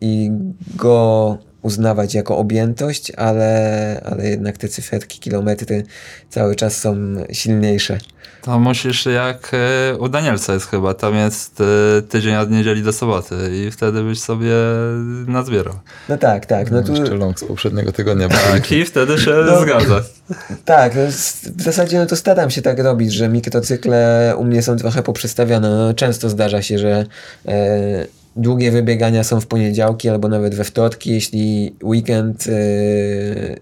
[0.00, 0.30] i
[0.76, 5.82] go uznawać jako objętość, ale, ale jednak te cyferki, kilometry
[6.28, 6.96] cały czas są
[7.32, 7.98] silniejsze.
[8.44, 12.92] To musisz jak e, u Danielca jest chyba, tam jest e, tydzień od niedzieli do
[12.92, 14.52] soboty i wtedy byś sobie
[15.26, 15.74] nazbierał.
[16.08, 16.70] No tak, tak.
[16.70, 16.94] No, tu...
[16.94, 18.28] Jeszcze long z poprzedniego tygodnia.
[18.28, 20.00] Tak, i wtedy się no, zgadza.
[20.64, 21.02] Tak, no,
[21.56, 25.70] w zasadzie no to staram się tak robić, że mikrocykle u mnie są trochę poprzestawione.
[25.70, 27.06] No, często zdarza się, że
[27.48, 32.52] e, długie wybiegania są w poniedziałki albo nawet we wtorki, jeśli weekend e,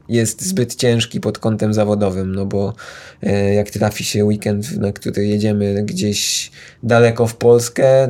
[0.08, 2.74] jest zbyt ciężki pod kątem zawodowym, no bo
[3.22, 6.50] e, jak trafi się weekend, na który jedziemy gdzieś
[6.82, 8.08] daleko w Polskę,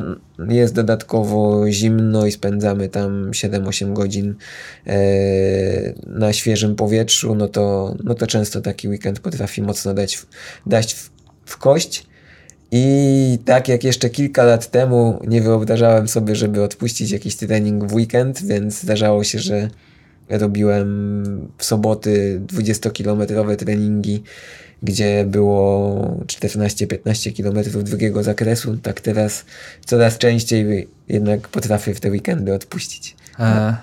[0.49, 4.35] jest dodatkowo zimno i spędzamy tam 7-8 godzin
[4.87, 4.93] e,
[6.07, 10.25] na świeżym powietrzu, no to, no to często taki weekend potrafi mocno dać,
[10.65, 11.09] dać w,
[11.45, 12.12] w kość.
[12.75, 17.93] I tak jak jeszcze kilka lat temu nie wyobrażałem sobie, żeby odpuścić jakiś trening w
[17.93, 19.69] weekend, więc zdarzało się, że
[20.29, 24.23] robiłem w soboty 20-kilometrowe treningi,
[24.83, 28.77] gdzie było 14-15 km drugiego zakresu.
[28.77, 29.45] Tak teraz
[29.85, 33.15] coraz częściej jednak potrafię w te weekendy odpuścić.
[33.39, 33.75] E,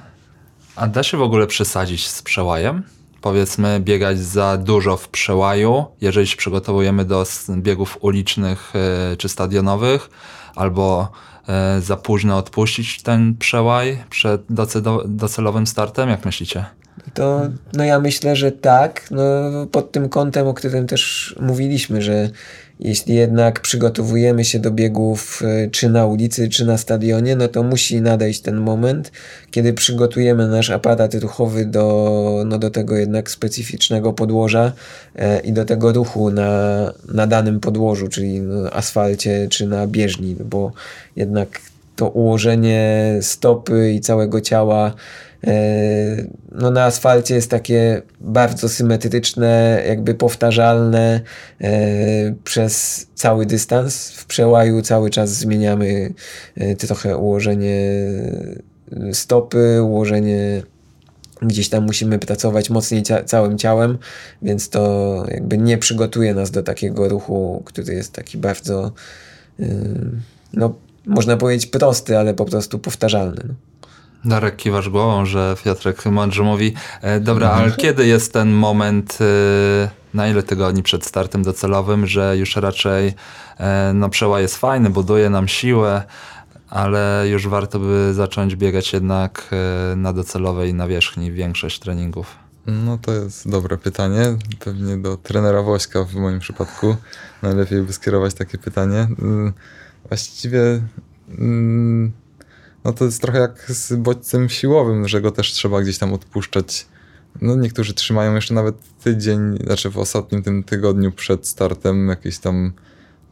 [0.76, 2.82] a da się w ogóle przesadzić z przełajem?
[3.20, 7.24] Powiedzmy biegać za dużo w przełaju, jeżeli się przygotowujemy do
[7.56, 10.10] biegów ulicznych e, czy stadionowych,
[10.56, 11.12] albo
[11.48, 14.42] e, za późno odpuścić ten przełaj przed
[15.06, 16.08] docelowym startem?
[16.08, 16.64] Jak myślicie?
[17.14, 17.40] To
[17.72, 19.06] no ja myślę, że tak.
[19.10, 19.22] No,
[19.72, 22.30] pod tym kątem, o którym też mówiliśmy, że
[22.80, 27.62] jeśli jednak przygotowujemy się do biegów e, czy na ulicy, czy na stadionie, no to
[27.62, 29.12] musi nadejść ten moment,
[29.50, 34.72] kiedy przygotujemy nasz aparat ruchowy do, no do tego jednak specyficznego podłoża
[35.16, 36.52] e, i do tego ruchu na,
[37.14, 40.72] na danym podłożu, czyli na asfalcie czy na bieżni, bo
[41.16, 41.60] jednak
[41.96, 44.94] to ułożenie stopy i całego ciała
[46.52, 51.20] no na asfalcie jest takie bardzo symetryczne, jakby powtarzalne
[51.60, 51.70] e,
[52.44, 54.10] przez cały dystans.
[54.10, 56.12] W przełaju cały czas zmieniamy
[56.56, 57.80] e, trochę ułożenie
[59.12, 60.62] stopy, ułożenie
[61.42, 63.98] gdzieś tam musimy pracować mocniej cia całym ciałem,
[64.42, 68.92] więc to jakby nie przygotuje nas do takiego ruchu, który jest taki bardzo
[70.52, 70.74] no
[71.06, 73.42] można powiedzieć prosty, ale po prostu powtarzalny.
[73.48, 73.69] No.
[74.24, 76.74] Darek, kiwasz głową, że Piotrek mądrze mówi.
[77.02, 77.64] E, dobra, mhm.
[77.64, 83.14] ale kiedy jest ten moment, e, na ile tygodni przed startem docelowym, że już raczej
[83.58, 86.02] e, no, przełaj jest fajny, buduje nam siłę,
[86.70, 89.50] ale już warto by zacząć biegać jednak
[89.96, 92.36] na docelowej nawierzchni większość treningów?
[92.66, 94.22] No to jest dobre pytanie.
[94.64, 96.96] Pewnie do trenera Wośka w moim przypadku
[97.42, 99.08] najlepiej by skierować takie pytanie.
[99.18, 99.52] Mm,
[100.08, 100.80] właściwie...
[102.84, 106.86] No to jest trochę jak z bodźcem siłowym, że go też trzeba gdzieś tam odpuszczać.
[107.42, 112.72] No niektórzy trzymają jeszcze nawet tydzień, znaczy w ostatnim tym tygodniu przed startem jakieś tam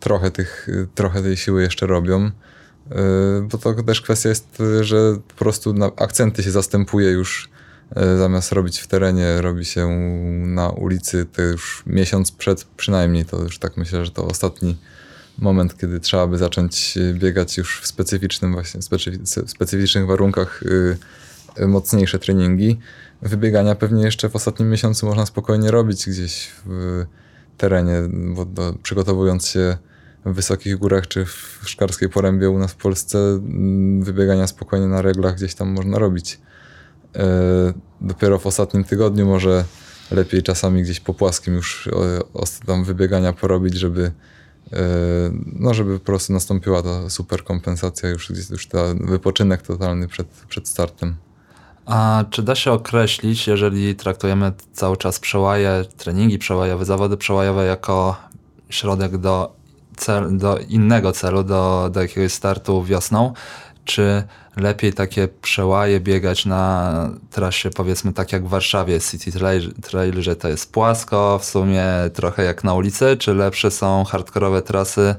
[0.00, 2.24] trochę, tych, trochę tej siły jeszcze robią.
[2.24, 7.48] Yy, bo to też kwestia jest, że po prostu akcenty się zastępuje już
[7.96, 9.88] yy, zamiast robić w terenie, robi się
[10.46, 14.76] na ulicy, to już miesiąc przed przynajmniej, to już tak myślę, że to ostatni
[15.38, 18.80] moment, kiedy trzeba by zacząć biegać już w specyficznym właśnie,
[19.46, 20.64] specyficznych warunkach
[21.58, 22.78] yy, mocniejsze treningi.
[23.22, 27.04] Wybiegania pewnie jeszcze w ostatnim miesiącu można spokojnie robić gdzieś w
[27.56, 27.96] terenie,
[28.34, 29.76] bo do, przygotowując się
[30.24, 35.02] w wysokich górach czy w Szkarskiej Porębie u nas w Polsce mm, wybiegania spokojnie na
[35.02, 36.40] reglach gdzieś tam można robić.
[37.14, 37.20] Yy,
[38.00, 39.64] dopiero w ostatnim tygodniu może
[40.10, 44.37] lepiej czasami gdzieś po płaskim już e, tam wybiegania porobić, żeby e,
[45.46, 50.68] no, żeby po prostu nastąpiła ta super kompensacja, już, już ten wypoczynek totalny przed, przed
[50.68, 51.16] startem.
[51.86, 58.16] A czy da się określić, jeżeli traktujemy cały czas przełaje, treningi przełajowe, zawody przełajowe jako
[58.70, 59.52] środek do,
[59.96, 63.32] cel, do innego celu, do, do jakiegoś startu wiosną,
[63.88, 64.22] czy
[64.56, 66.92] lepiej takie przełaje biegać na
[67.30, 71.84] trasie, powiedzmy tak jak w Warszawie, City Trail, trail, że to jest płasko, w sumie
[72.14, 75.14] trochę jak na ulicy, czy lepsze są hardkorowe trasy?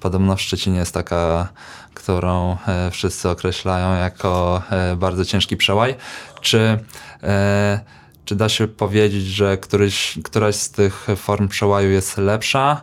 [0.00, 1.48] Podobno w Szczecinie jest taka,
[1.94, 5.94] którą e, wszyscy określają jako e, bardzo ciężki przełaj.
[6.40, 6.78] Czy,
[7.22, 7.80] e,
[8.24, 12.82] czy da się powiedzieć, że któryś, któraś z tych form przełaju jest lepsza?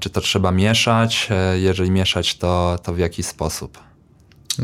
[0.00, 1.28] Czy to trzeba mieszać?
[1.54, 3.78] Jeżeli mieszać, to, to w jaki sposób?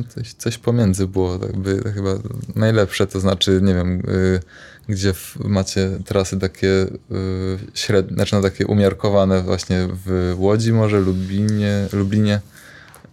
[0.08, 2.14] Coś, coś pomiędzy było jakby chyba
[2.54, 4.40] najlepsze, to znaczy, nie wiem, y,
[4.88, 6.88] gdzie w, macie trasy takie y,
[7.74, 12.40] średnie, znaczy no takie umiarkowane właśnie w Łodzi może, Lublinie, Lublinie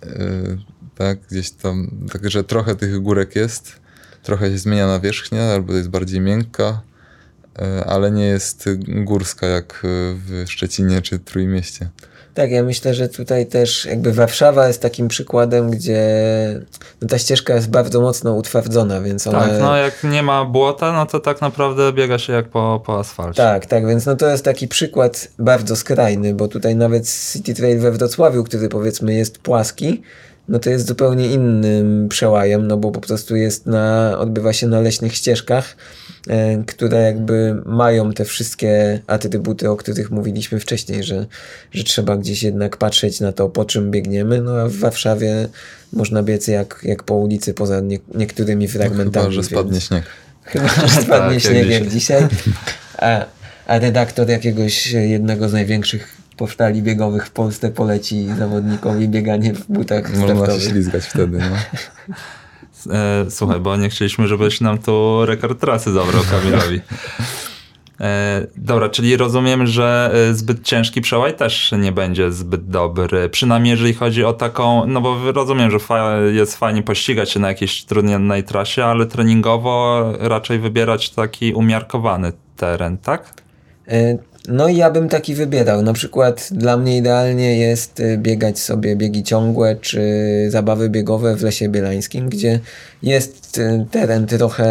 [0.04, 0.58] y,
[0.96, 3.80] tak, gdzieś tam, także trochę tych górek jest,
[4.24, 6.82] trochę się zmienia nawierzchnia, albo jest bardziej miękka,
[7.62, 11.90] y, ale nie jest górska jak w Szczecinie czy Trójmieście.
[12.34, 16.02] Tak, ja myślę, że tutaj też jakby Warszawa jest takim przykładem, gdzie
[17.02, 19.40] no ta ścieżka jest bardzo mocno utwardzona, więc ona...
[19.40, 23.00] Tak, no jak nie ma błota, no to tak naprawdę biega się jak po, po
[23.00, 23.44] asfalcie.
[23.44, 27.80] Tak, tak, więc no to jest taki przykład bardzo skrajny, bo tutaj nawet City Trail
[27.80, 30.02] we Wrocławiu, który powiedzmy jest płaski,
[30.50, 34.80] no to jest zupełnie innym przełajem, no bo po prostu jest na, odbywa się na
[34.80, 35.76] leśnych ścieżkach,
[36.68, 41.26] które jakby mają te wszystkie atrybuty, o których mówiliśmy wcześniej, że,
[41.72, 45.48] że trzeba gdzieś jednak patrzeć na to, po czym biegniemy, no a w Warszawie
[45.94, 49.26] można biec jak, jak po ulicy, poza nie, niektórymi fragmentami.
[49.26, 49.84] No, chyba, że spadnie więc...
[49.84, 50.04] śnieg.
[50.44, 52.22] Chyba, że spadnie tak, śnieg jak dzisiaj.
[52.22, 52.54] Jak dzisiaj.
[52.98, 53.26] A,
[53.68, 60.10] a redaktor jakiegoś jednego z największych portali biegowych w Polsce poleci zawodnikowi bieganie w butach
[60.10, 60.64] Można startowych.
[60.64, 62.16] się ślizgać wtedy, no.
[62.88, 66.80] E, słuchaj, bo nie chcieliśmy, żebyś nam tu rekord trasy zabrał Kamilowi.
[68.02, 73.30] E, dobra, czyli rozumiem, że e, zbyt ciężki przełaj też nie będzie zbyt dobry.
[73.30, 77.48] Przynajmniej jeżeli chodzi o taką, no bo rozumiem, że fa jest fajnie pościgać się na
[77.48, 83.34] jakiejś trudnej trasie, ale treningowo raczej wybierać taki umiarkowany teren, tak?
[84.50, 85.82] No i ja bym taki wybierał.
[85.82, 90.02] Na przykład dla mnie idealnie jest y, biegać sobie biegi ciągłe czy
[90.50, 92.60] zabawy biegowe w Lesie Bielańskim, gdzie
[93.04, 94.68] jest y, teren trochę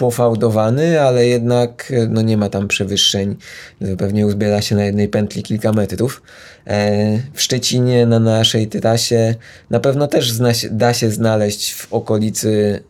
[0.00, 3.36] pofałdowany, ale jednak y, no nie ma tam przewyższeń.
[3.98, 6.22] Pewnie uzbiera się na jednej pętli kilka metrów.
[6.66, 9.34] E, w Szczecinie na naszej trasie
[9.70, 10.38] na pewno też
[10.70, 12.82] da się znaleźć w okolicy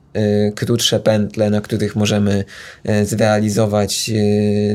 [0.54, 2.44] krótsze pętle, na których możemy
[3.04, 4.10] zrealizować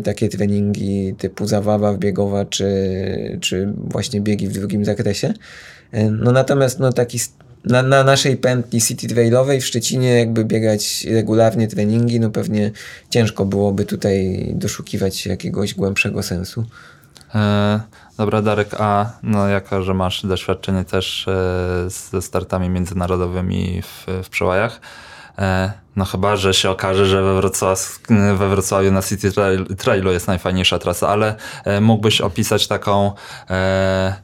[0.04, 2.68] takie treningi typu zabawa biegowa, czy,
[3.42, 5.34] czy właśnie biegi w drugim zakresie.
[6.12, 7.20] No natomiast no taki
[7.66, 12.72] na, na naszej pętli City Trailowej w Szczecinie jakby biegać regularnie treningi, no pewnie
[13.10, 16.66] ciężko byłoby tutaj doszukiwać jakiegoś głębszego sensu.
[17.36, 17.80] E,
[18.18, 24.30] dobra Darek, a no jako, że masz doświadczenie też e, ze startami międzynarodowymi w, w
[24.30, 24.80] przełajach,
[25.40, 28.00] E, no chyba, że się okaże, że we, Wrocław,
[28.36, 29.32] we Wrocławiu na City
[29.78, 33.12] Trailu jest najfajniejsza trasa, ale e, mógłbyś opisać taką
[33.50, 34.16] e,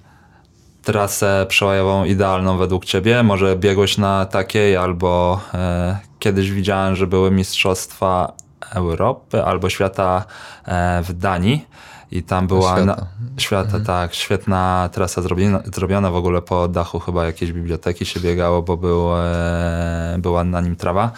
[0.84, 3.24] trasę przełajową idealną według ciebie?
[3.24, 8.34] Może biegłeś na takiej, albo e, kiedyś widziałem, że były Mistrzostwa
[8.76, 10.26] Europy albo świata
[10.66, 11.66] e, w Danii
[12.12, 13.08] i tam była świata, na,
[13.38, 13.86] świata mhm.
[13.86, 18.78] tak, świetna trasa zrobiona, zrobiona w ogóle po dachu chyba jakiejś biblioteki się biegało, bo
[18.78, 21.12] był, e, była na nim trawa,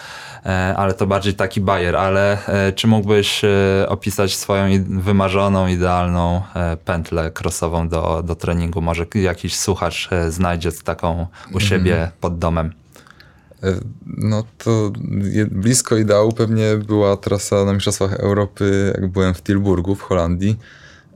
[0.46, 3.50] e, ale to bardziej taki bajer, ale e, czy mógłbyś e,
[3.90, 8.82] opisać swoją wymarzoną, idealną e, pętlę krosową do, do treningu?
[8.82, 12.12] Może jakiś słuchacz e, znajdzie taką u siebie mhm.
[12.22, 12.74] pod domem?
[14.06, 14.92] No to
[15.52, 20.58] blisko ideału pewnie była trasa na Mistrzostwach Europy, jak byłem w Tilburgu w Holandii.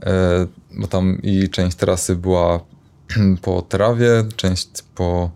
[0.05, 2.59] E, bo tam i część trasy była
[3.41, 5.31] po trawie, część po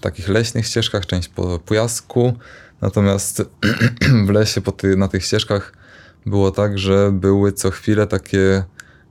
[0.00, 2.32] takich leśnych ścieżkach, część po pujasku.
[2.80, 3.42] Natomiast
[4.26, 5.72] w lesie ty, na tych ścieżkach
[6.26, 8.64] było tak, że były co chwilę takie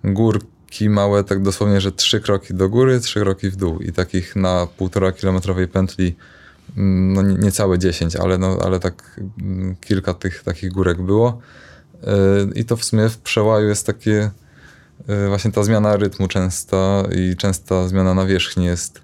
[0.03, 4.35] górki małe, tak dosłownie, że trzy kroki do góry, trzy kroki w dół i takich
[4.35, 6.15] na półtora kilometrowej pętli
[6.77, 11.41] mm, no niecałe 10, ale, no, ale tak mm, kilka tych takich górek było.
[12.03, 12.13] E,
[12.55, 14.31] I to w sumie w przełaju jest takie
[15.27, 19.01] właśnie ta zmiana rytmu częsta i częsta zmiana nawierzchni jest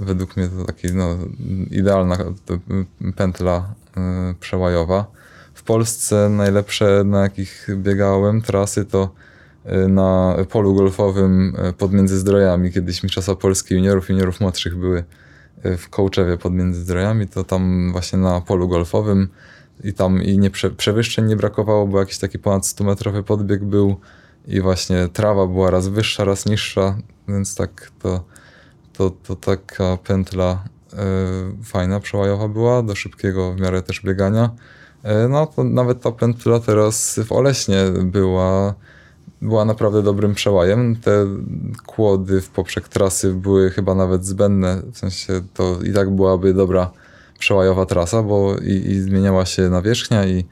[0.00, 1.16] według mnie to taki no,
[1.70, 2.18] idealna
[3.16, 5.06] pętla e, przełajowa.
[5.54, 9.10] w Polsce najlepsze, na jakich biegałem trasy, to
[9.66, 12.72] y, na polu golfowym y, pod Międzyzdrojami.
[12.72, 15.04] Kiedyś Mistrzostwa Polski juniorów, juniorów młodszych były
[15.66, 19.28] y, w Kołczewie pod Międzyzdrojami, to tam właśnie na polu golfowym
[19.84, 23.96] i tam i nie prze, przewyższeń nie brakowało, bo jakiś taki ponad 100-metrowy podbieg był
[24.46, 26.96] i właśnie trawa była raz wyższa, raz niższa,
[27.28, 28.24] więc tak to,
[28.92, 34.50] to, to taka pętla y, fajna, przełajowa była, do szybkiego w miarę też biegania.
[35.04, 38.74] Y, no to nawet ta pętla teraz w Oleśnie była,
[39.42, 40.96] była naprawdę dobrym przełajem.
[40.96, 41.26] Te
[41.86, 46.90] kłody w poprzek trasy były chyba nawet zbędne, w sensie to i tak byłaby dobra
[47.38, 50.44] przełajowa trasa, bo i, i zmieniała się nawierzchnia i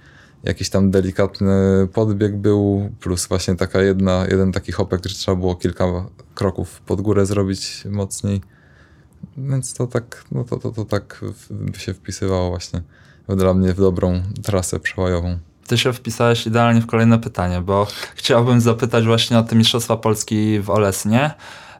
[0.45, 5.57] jakiś tam delikatny podbieg był, plus właśnie taka jedna, jeden taki hopek, który trzeba było
[5.57, 5.85] kilka
[6.35, 8.41] kroków pod górę zrobić mocniej.
[9.37, 12.83] Więc to tak, no to, to, to tak w- się wpisywało właśnie
[13.29, 15.39] dla mnie w dobrą trasę przełajową.
[15.67, 20.61] Ty się wpisałeś idealnie w kolejne pytanie, bo chciałbym zapytać właśnie o te Mistrzostwa Polski
[20.61, 21.31] w Olesnie,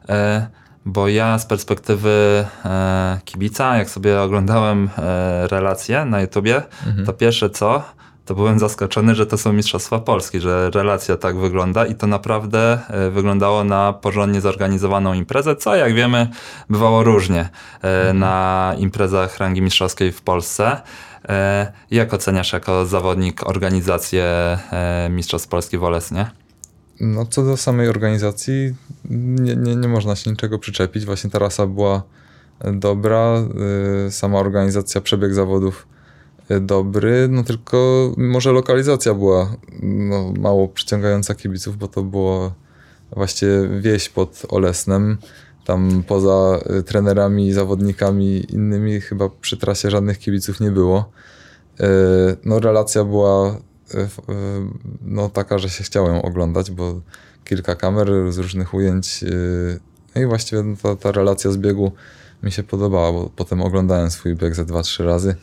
[0.09, 0.47] e,
[0.85, 6.61] bo ja z perspektywy e, kibica, jak sobie oglądałem e, relacje na YouTubie,
[7.05, 7.83] to pierwsze co,
[8.25, 12.79] to byłem zaskoczony, że to są Mistrzostwa Polski, że relacja tak wygląda i to naprawdę
[12.89, 16.27] e, wyglądało na porządnie zorganizowaną imprezę, co jak wiemy
[16.69, 17.49] bywało różnie
[17.81, 20.81] e, na imprezach rangi mistrzowskiej w Polsce.
[21.29, 24.57] E, Jak oceniasz jako zawodnik organizację
[25.09, 26.31] Mistrzostw Polski w Olesnie?
[26.99, 28.75] No co do samej organizacji,
[29.09, 31.05] nie, nie, nie można się niczego przyczepić.
[31.05, 32.03] Właśnie trasa była
[32.73, 33.33] dobra,
[34.09, 35.87] sama organizacja, przebieg zawodów
[36.61, 42.51] dobry, no tylko może lokalizacja była no, mało przyciągająca kibiców, bo to było
[43.11, 45.17] właściwie wieś pod Olesnem.
[45.65, 51.11] Tam poza y, trenerami, zawodnikami innymi chyba przy trasie żadnych kibiców nie było.
[51.79, 51.83] Y,
[52.43, 53.55] No relacja była
[53.93, 54.07] y,
[55.01, 57.01] no, taka, że się chciałem oglądać, bo
[57.45, 59.23] kilka kamer z różnych ujęć
[60.15, 61.91] no i właściwie ta, ta relacja z biegu
[62.43, 65.35] mi się podobała, bo potem oglądałem swój bieg ze dwa, trzy razy,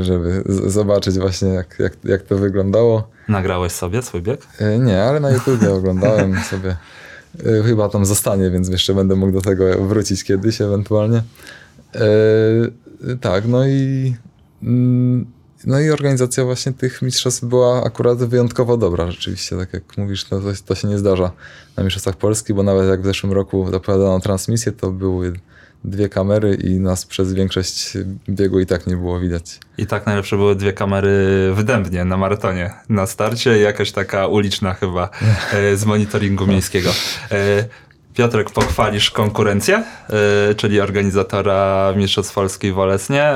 [0.00, 3.08] żeby z- zobaczyć właśnie jak, jak, jak to wyglądało.
[3.28, 4.40] Nagrałeś sobie swój bieg?
[4.58, 6.76] E, Nie, ale na YouTubie oglądałem sobie.
[7.46, 11.22] E, Chyba tam zostanie, więc jeszcze będę mógł do tego wrócić kiedyś ewentualnie.
[13.20, 14.14] Tak, no i
[14.62, 15.26] mm,
[15.66, 20.40] no i organizacja właśnie tych mistrzostw była akurat wyjątkowo dobra rzeczywiście, tak jak mówisz, no
[20.40, 21.30] to, to się nie zdarza
[21.76, 25.32] na mistrzostwach Polski, bo nawet jak w zeszłym roku zapowiadano transmisję, to były
[25.84, 27.92] dwie kamery i nas przez większość
[28.28, 29.58] biegu i tak nie było widać.
[29.78, 31.10] I tak najlepsze były dwie kamery
[31.54, 32.70] w Dębnie na maratonie.
[32.88, 35.08] Na starcie i jakaś taka uliczna chyba
[35.52, 36.90] e, z monitoringu miejskiego.
[37.30, 37.64] E,
[38.14, 39.84] Piotrek, pochwalisz konkurencję,
[40.50, 43.34] e, czyli organizatora Mistrzostw Polski w Olesnie.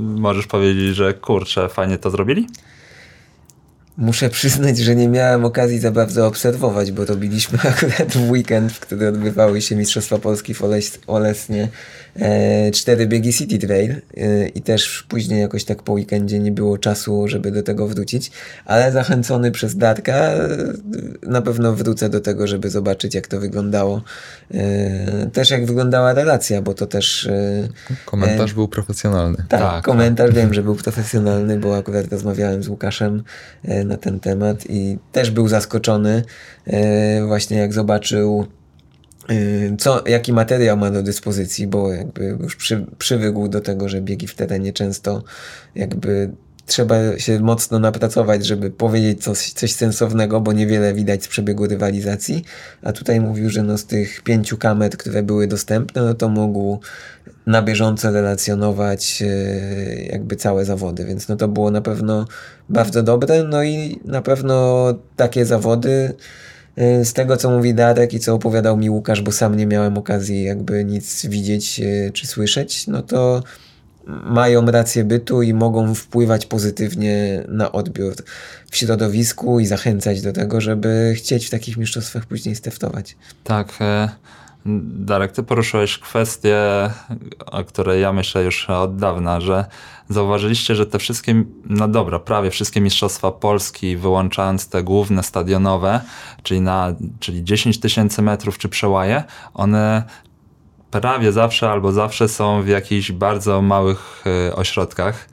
[0.00, 2.46] Możesz powiedzieć, że kurczę, fajnie to zrobili?
[3.96, 8.80] Muszę przyznać, że nie miałem okazji za bardzo obserwować, bo robiliśmy akurat w weekend, w
[8.80, 10.62] który odbywały się Mistrzostwa Polski w
[11.06, 11.68] Olesnie
[12.72, 17.28] cztery biegi City Trail e, i też później jakoś tak po weekendzie nie było czasu,
[17.28, 18.30] żeby do tego wrócić,
[18.64, 20.48] ale zachęcony przez Darka e,
[21.22, 24.02] na pewno wrócę do tego, żeby zobaczyć jak to wyglądało.
[24.54, 27.26] E, też jak wyglądała relacja, bo to też...
[27.26, 27.68] E,
[28.04, 29.36] Komentarz był profesjonalny.
[29.48, 33.22] tak, Tak, komentarz wiem, że był profesjonalny, bo akurat rozmawiałem z Łukaszem
[33.64, 36.22] e, na ten temat i też był zaskoczony
[36.66, 38.61] e, właśnie jak zobaczył e,
[39.78, 44.26] co, jaki materiał ma do dyspozycji, bo jakby już przy, przywykł do tego, że biegi
[44.26, 45.22] w terenie często
[45.74, 46.30] jakby
[46.66, 52.44] trzeba się mocno napracować, żeby powiedzieć coś, coś sensownego, bo niewiele widać z przebiegu rywalizacji,
[52.82, 56.80] a tutaj mówił, że no z tych pięciu kamer, które były dostępne, no to mógł
[57.46, 62.26] na bieżąco relacjonować e, jakby całe zawody, więc no to było na pewno
[62.68, 66.14] bardzo dobre, no i na pewno takie zawody
[66.76, 70.42] z tego co mówi Darek i co opowiadał mi Łukasz, bo sam nie miałem okazji
[70.42, 73.42] jakby nic widzieć e, czy słyszeć, no to
[74.06, 78.14] mają rację bytu i mogą wpływać pozytywnie na odbiór
[78.70, 83.16] w środowisku i zachęcać do tego, żeby chcieć w takich mistrzostwach później startować.
[83.44, 83.68] Tak.
[83.80, 84.08] e,
[84.66, 86.58] Darek, ty poruszyłeś kwestię,
[87.46, 89.64] o której ja myślę już od dawna, że
[90.08, 96.00] zauważyliście, że te wszystkie, no dobra, prawie wszystkie mistrzostwa Polski, wyłączając te główne stadionowe,
[96.42, 100.02] czyli, na, czyli 10 tysięcy metrów czy przełaje, one
[100.90, 105.28] prawie zawsze albo zawsze są w jakichś bardzo małych e, ośrodkach,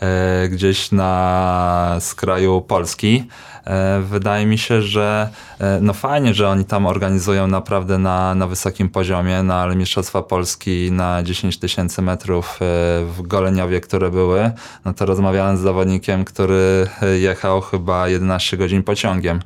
[0.00, 3.24] e, gdzieś na skraju Polski.
[3.66, 8.46] E, wydaje mi się, że e, no fajnie, że oni tam organizują naprawdę na, na
[8.46, 12.56] wysokim poziomie, no ale Mistrzostwa Polski na 10 tysięcy metrów e,
[13.04, 14.50] w Goleniowie, które były,
[14.84, 16.88] no to rozmawiałem z zawodnikiem, który
[17.20, 19.40] jechał chyba 11 godzin pociągiem.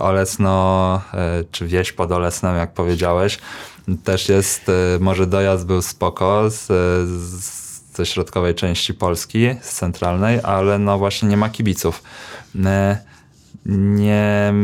[0.00, 1.02] Olesno,
[1.50, 3.38] czy wieś pod Olesnem, jak powiedziałeś,
[4.04, 4.70] też jest,
[5.00, 6.66] może dojazd był spoko z,
[7.10, 7.64] z
[7.96, 12.02] ze środkowej części Polski, z centralnej, ale no właśnie nie ma kibiców.
[12.64, 12.98] E,
[13.66, 14.54] nie,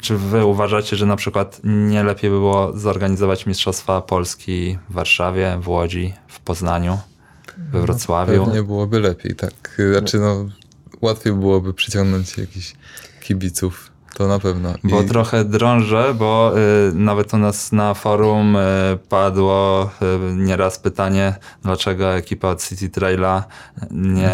[0.00, 5.58] czy wy uważacie, że na przykład nie lepiej by było zorganizować Mistrzostwa Polski w Warszawie,
[5.60, 6.98] w Łodzi, w Poznaniu,
[7.58, 8.50] we no, Wrocławiu?
[8.52, 9.82] Nie byłoby lepiej, tak.
[9.92, 10.48] Znaczy no,
[11.00, 12.74] łatwiej byłoby przyciągnąć jakichś
[13.20, 14.74] kibiców to na pewno.
[14.84, 16.52] Bo trochę drążę, bo
[16.88, 18.60] y, nawet u nas na forum y,
[19.08, 23.44] padło y, nieraz pytanie, dlaczego ekipa od City Traila
[23.90, 24.30] nie,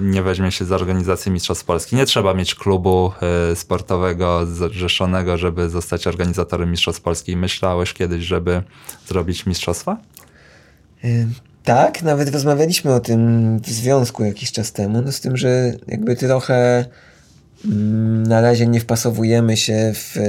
[0.00, 1.96] nie weźmie się za organizację Mistrzostw Polski.
[1.96, 3.12] Nie trzeba mieć klubu
[3.52, 7.36] y, sportowego zrzeszonego, żeby zostać organizatorem Mistrzostw Polski.
[7.36, 8.62] Myślałeś kiedyś, żeby
[9.08, 9.96] zrobić mistrzostwa?
[11.04, 11.28] Y,
[11.64, 16.16] tak, nawet rozmawialiśmy o tym w związku jakiś czas temu, no z tym, że jakby
[16.16, 16.84] trochę
[18.28, 20.20] na razie nie wpasowujemy się w e,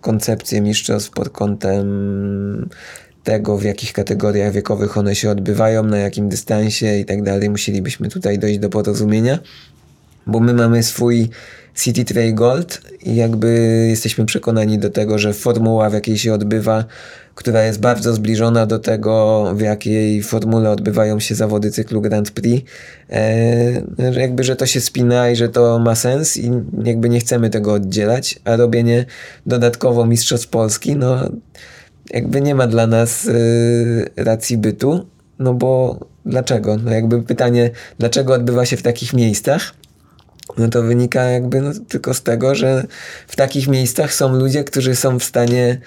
[0.00, 2.68] koncepcję mistrzostw pod kątem
[3.24, 7.50] tego, w jakich kategoriach wiekowych one się odbywają, na jakim dystansie i tak dalej.
[7.50, 9.38] Musielibyśmy tutaj dojść do porozumienia,
[10.26, 11.28] bo my mamy swój
[11.74, 13.48] City Trail Gold i jakby
[13.88, 16.84] jesteśmy przekonani do tego, że formuła, w jakiej się odbywa,
[17.34, 22.70] która jest bardzo zbliżona do tego, w jakiej formule odbywają się zawody cyklu Grand Prix.
[23.10, 23.82] E,
[24.20, 26.50] jakby, że to się spina i że to ma sens i
[26.84, 29.04] jakby nie chcemy tego oddzielać, a robienie
[29.46, 31.28] dodatkowo Mistrzostw Polski, no
[32.10, 35.06] jakby nie ma dla nas y, racji bytu,
[35.38, 36.76] no bo dlaczego?
[36.76, 39.74] No jakby pytanie, dlaczego odbywa się w takich miejscach?
[40.58, 42.86] No to wynika jakby no, tylko z tego, że
[43.28, 45.80] w takich miejscach są ludzie, którzy są w stanie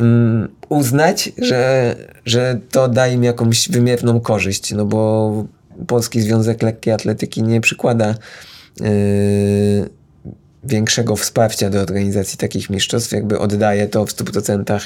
[0.00, 5.44] um, uznać, że, że to da im jakąś wymierną korzyść, no bo
[5.86, 8.14] Polski Związek Lekkiej Atletyki nie przykłada
[8.80, 8.86] yy,
[10.64, 14.80] większego wsparcia do organizacji takich mistrzostw, jakby oddaje to w 100%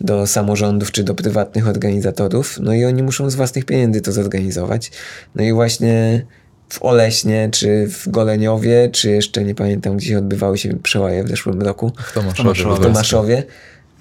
[0.00, 4.90] do samorządów czy do prywatnych organizatorów, no i oni muszą z własnych pieniędzy to zorganizować.
[5.34, 6.26] No i właśnie
[6.68, 11.62] w Oleśnie, czy w Goleniowie, czy jeszcze nie pamiętam, gdzie odbywały się przełaje w zeszłym
[11.62, 11.92] roku.
[12.06, 12.76] W Tomaszowie.
[12.76, 13.42] W Tomaszowie.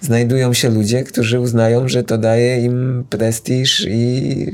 [0.02, 4.46] Znajdują się ludzie, którzy uznają, że to daje im prestiż i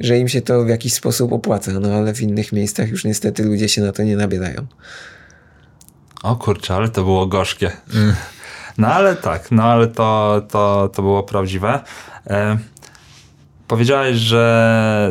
[0.00, 1.72] że im się to w jakiś sposób opłaca.
[1.80, 4.66] No ale w innych miejscach już niestety ludzie się na to nie nabierają.
[6.22, 7.70] O kurczę, ale to było gorzkie.
[8.78, 11.80] No ale tak, no ale to, to, to było prawdziwe.
[12.26, 12.58] E,
[13.68, 15.10] powiedziałeś, że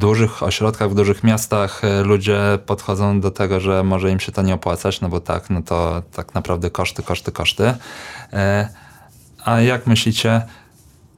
[0.00, 4.42] dużych ośrodkach, w dużych miastach e, ludzie podchodzą do tego, że może im się to
[4.42, 7.74] nie opłacać, no bo tak, no to tak naprawdę koszty, koszty, koszty.
[8.32, 8.68] E,
[9.44, 10.42] a jak myślicie,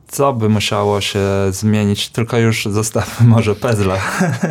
[0.08, 1.20] co by musiało się
[1.50, 3.96] zmienić, tylko już zostawmy może pezla,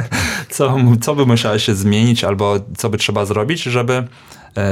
[0.55, 4.07] co, co by musiało się zmienić albo co by trzeba zrobić, żeby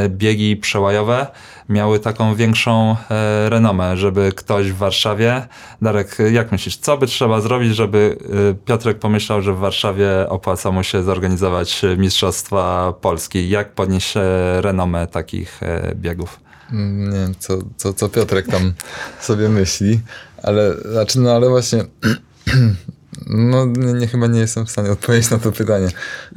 [0.10, 1.28] biegi przełajowe
[1.70, 5.48] miały taką większą e, renomę, żeby ktoś w Warszawie,
[5.82, 8.18] Darek, jak myślisz, co by trzeba zrobić, żeby
[8.52, 13.50] e, Piotrek pomyślał, że w Warszawie opłaca mu się zorganizować Mistrzostwa Polski?
[13.50, 14.14] Jak podnieść
[14.60, 15.60] renomę takich
[15.96, 16.40] biegów?
[16.72, 18.74] Mm, nie wiem, co, co, co Piotrek tam
[19.22, 20.00] sobie myśli,
[20.44, 21.86] ale, znaczy, no ale właśnie
[23.28, 25.88] No, nie, nie, chyba nie jestem w stanie odpowiedzieć na to pytanie.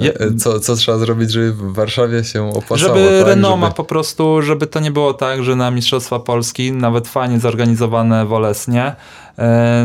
[0.00, 2.78] E, co, co trzeba zrobić, żeby w Warszawie się opłacało?
[2.78, 3.26] Żeby tak?
[3.26, 3.76] renoma żeby...
[3.76, 8.32] po prostu, żeby to nie było tak, że na Mistrzostwa Polski, nawet fajnie zorganizowane w
[8.32, 8.96] Olesnie, E,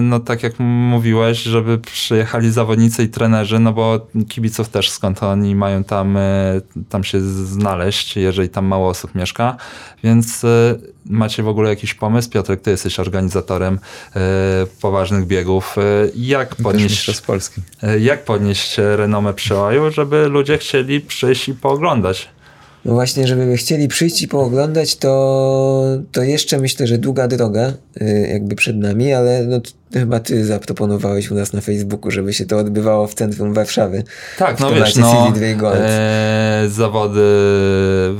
[0.01, 5.55] no tak jak mówiłeś, żeby przyjechali zawodnicy i trenerzy, no bo kibiców też skąd oni
[5.55, 9.57] mają tam, e, tam się znaleźć, jeżeli tam mało osób mieszka,
[10.03, 10.75] więc e,
[11.05, 12.29] macie w ogóle jakiś pomysł?
[12.29, 13.79] Piotrek, ty jesteś organizatorem
[14.81, 15.75] poważnych biegów.
[16.15, 17.61] Jak podnieść, Polski.
[17.99, 22.29] jak podnieść renomę przełaju, żeby ludzie chcieli przyjść i pooglądać?
[22.85, 28.29] No właśnie, żeby chcieli przyjść i pooglądać, to, to jeszcze myślę, że długa droga y,
[28.31, 29.59] jakby przed nami, ale no,
[29.93, 34.03] chyba ty zaproponowałeś u nas na Facebooku, żeby się to odbywało w centrum Warszawy.
[34.37, 35.33] Tak, no wiesz, no,
[35.73, 37.21] e, zawody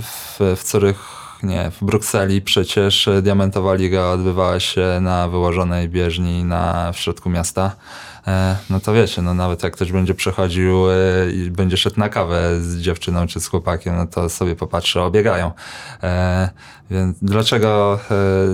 [0.02, 6.92] w, w Curych nie, w Brukseli przecież Diamentowa Liga odbywała się na wyłożonej bieżni na,
[6.92, 7.76] w środku miasta.
[8.28, 10.96] E, no to wiecie, no nawet jak ktoś będzie przechodził e,
[11.32, 15.52] i będzie szedł na kawę z dziewczyną czy z chłopakiem, no to sobie popatrzy, obiegają.
[16.04, 16.50] E,
[16.92, 18.00] więc dlaczego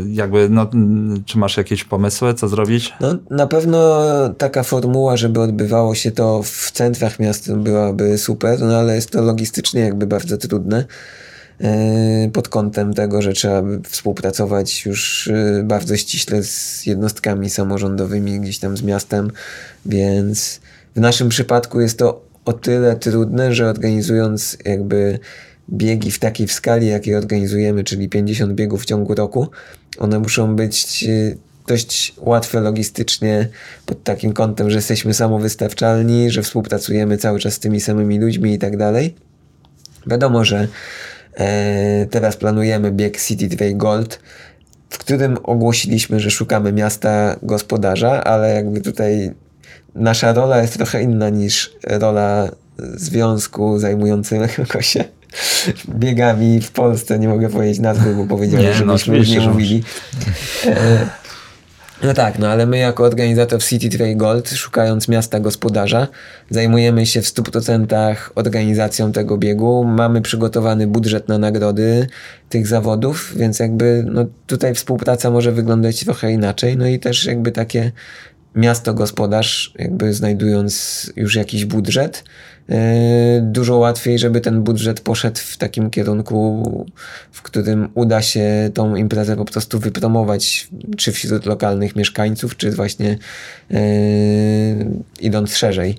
[0.08, 0.70] jakby, no,
[1.26, 2.94] czy masz jakieś pomysły, co zrobić?
[3.02, 4.00] No, na pewno
[4.38, 9.22] taka formuła, żeby odbywało się to w centrach miast byłaby super, no ale jest to
[9.22, 10.86] logistycznie jakby bardzo trudne.
[11.62, 18.60] E, pod kątem tego, że trzeba współpracować już e, bardzo ściśle z jednostkami samorządowymi, gdzieś
[18.60, 19.32] tam z miastem,
[19.86, 20.60] więc
[20.96, 25.20] w naszym przypadku jest to o tyle trudne, że organizując jakby
[25.70, 29.48] biegi w takiej skali, jakiej organizujemy, czyli 50 biegów w ciągu roku,
[29.98, 31.36] one muszą być e,
[31.68, 33.48] dość łatwe logistycznie
[33.86, 38.60] pod takim kątem, że jesteśmy samowystarczalni, że współpracujemy cały czas z tymi samymi ludźmi i
[38.60, 39.16] tak dalej.
[40.08, 40.68] Wiadomo, że
[42.10, 44.20] teraz planujemy bieg City 2 Gold,
[44.90, 49.32] w którym ogłosiliśmy, że szukamy miasta gospodarza, ale jakby tutaj
[49.96, 54.48] nasza rola jest trochę inna niż rola związku zajmującego
[54.82, 55.04] się
[55.90, 57.20] biegami w Polsce.
[57.20, 59.84] Nie mogę powiedzieć nazwy, bo powiedziałem, no, żebyśmy no, nie mówili.
[60.66, 61.08] E,
[62.02, 66.08] no tak, no ale my jako organizator City Trail Gold, szukając miasta gospodarza,
[66.50, 69.84] zajmujemy się w 100% organizacją tego biegu.
[69.84, 72.08] Mamy przygotowany budżet na nagrody
[72.50, 76.78] tych zawodów, więc jakby no, tutaj współpraca może wyglądać trochę inaczej.
[76.78, 77.92] No i też jakby takie
[78.56, 82.24] miasto gospodarz, jakby znajdując już jakiś budżet,
[82.70, 86.86] E, dużo łatwiej, żeby ten budżet poszedł w takim kierunku,
[87.32, 93.18] w którym uda się tą imprezę po prostu wypromować, czy wśród lokalnych mieszkańców, czy właśnie
[93.70, 93.80] yy,
[95.20, 95.98] idąc szerzej.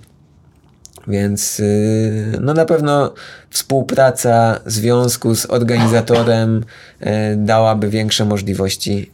[1.08, 3.14] Więc yy, no na pewno
[3.50, 6.64] współpraca związku z organizatorem
[7.36, 9.10] dałaby większe możliwości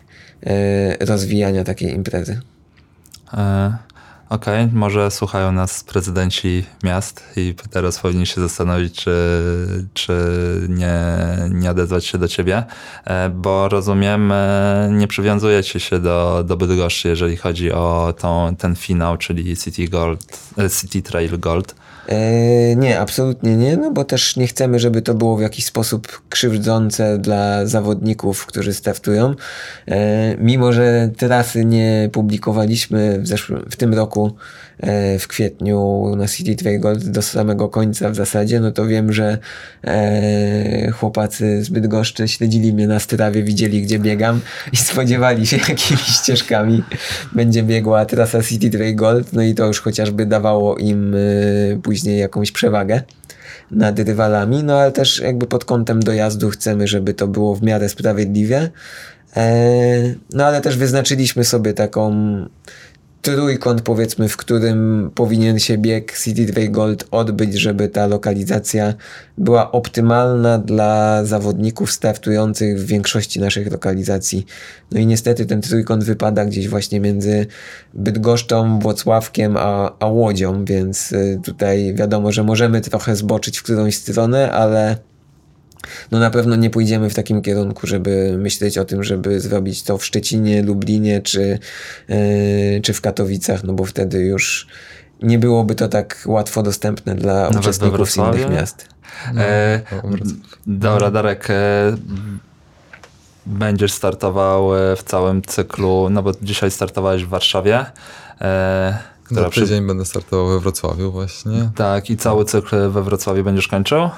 [1.01, 2.41] rozwijania takiej imprezy.
[4.31, 9.11] Okej, okay, może słuchają nas prezydenci miast i teraz powinni się zastanowić, czy,
[9.95, 10.14] czy
[10.68, 10.95] nie,
[11.51, 12.64] nie odezwać się do ciebie,
[13.05, 18.76] e, bo rozumiem, e, nie przywiązujecie się do, do Bydgoszczy, jeżeli chodzi o tą, ten
[18.76, 21.74] finał, czyli City, Gold, e, City Trail Gold.
[22.11, 26.22] E, nie, absolutnie nie, no bo też nie chcemy, żeby to było w jakiś sposób
[26.28, 29.34] krzywdzące dla zawodników, którzy startują.
[29.88, 34.32] E, mimo, że trasy nie publikowaliśmy w, zeszłym, w tym roku,
[35.18, 39.39] w kwietniu na City Trail Gold do samego końca w zasadzie, no to wiem, że
[39.85, 44.41] e, chłopacy z Bydgoszczy śledzili mnie na strawie, widzieli gdzie biegam
[44.72, 46.83] i spodziewali się jakimi ścieżkami
[47.33, 51.18] będzie biegła trasa City Trail Gold, no i to już chociażby dawało im e,
[51.83, 53.03] później jakąś przewagę
[53.70, 57.89] nad rywalami, no ale też jakby pod kątem dojazdu chcemy, żeby to było w miarę
[57.89, 58.70] sprawiedliwie.
[60.33, 62.11] No ale też wyznaczyliśmy sobie taką
[63.23, 68.95] trójkąt, powiedzmy, w którym powinien się bieg City Gold odbyć, żeby ta lokalizacja
[69.39, 74.47] była optymalna dla zawodników startujących w większości naszych lokalizacji.
[74.93, 77.47] No i niestety ten trójkąt wypada gdzieś właśnie między
[77.95, 83.95] Bydgoszczą, Włocławkiem a, a Łodzią, więc y, tutaj wiadomo, że możemy trochę zboczyć w którąś
[83.95, 85.09] stronę, ale
[86.11, 89.99] no na pewno nie pójdziemy w takim kierunku, żeby myśleć o tym, żeby zrobić to
[89.99, 91.59] w Szczecinie, Lublinie czy,
[92.09, 94.66] yy, czy w Katowicach, no bo wtedy już
[95.22, 98.87] nie byłoby to tak łatwo dostępne dla Nawet uczestników z innych miast.
[99.35, 99.81] No, e,
[100.66, 101.97] dobra, Darek, e,
[103.47, 107.87] będziesz startował e, w całym cyklu, no bo dzisiaj startowałeś w Warszawie.
[108.41, 108.99] E,
[109.31, 109.87] która za tydzień przy...
[109.87, 111.70] będę startował we Wrocławiu właśnie.
[111.74, 113.99] Tak, i cały cykl we Wrocławiu będziesz kończył?
[113.99, 114.11] E,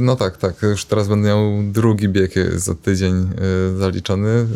[0.00, 0.62] no tak, tak.
[0.62, 4.46] Już teraz będę miał drugi bieg za tydzień e, zaliczony e,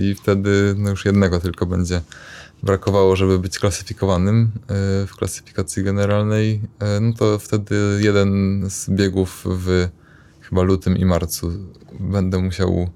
[0.00, 2.00] i wtedy no już jednego tylko będzie
[2.62, 4.50] brakowało, żeby być klasyfikowanym
[5.06, 6.60] w klasyfikacji generalnej.
[7.00, 9.88] No to wtedy jeden z biegów w
[10.40, 11.52] chyba lutym i marcu
[12.00, 12.88] będę musiał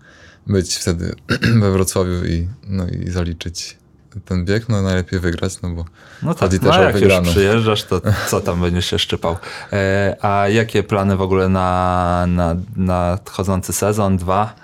[0.47, 1.15] być wtedy
[1.61, 3.79] we Wrocławiu i, no i zaliczyć
[4.25, 5.85] ten bieg, no najlepiej wygrać, no bo
[6.23, 7.25] no tak, chodzi no też o jak wygraną.
[7.25, 8.01] już przyjeżdżasz, to
[8.31, 9.37] co tam będziesz się szczypał.
[9.73, 14.55] E, a jakie plany w ogóle na, na nadchodzący sezon, dwa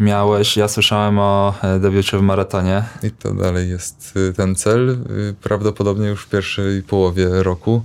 [0.00, 0.56] miałeś?
[0.56, 2.84] Ja słyszałem o e, debiucie w maratonie.
[3.02, 7.82] I to dalej jest y, ten cel, y, prawdopodobnie już w pierwszej połowie roku,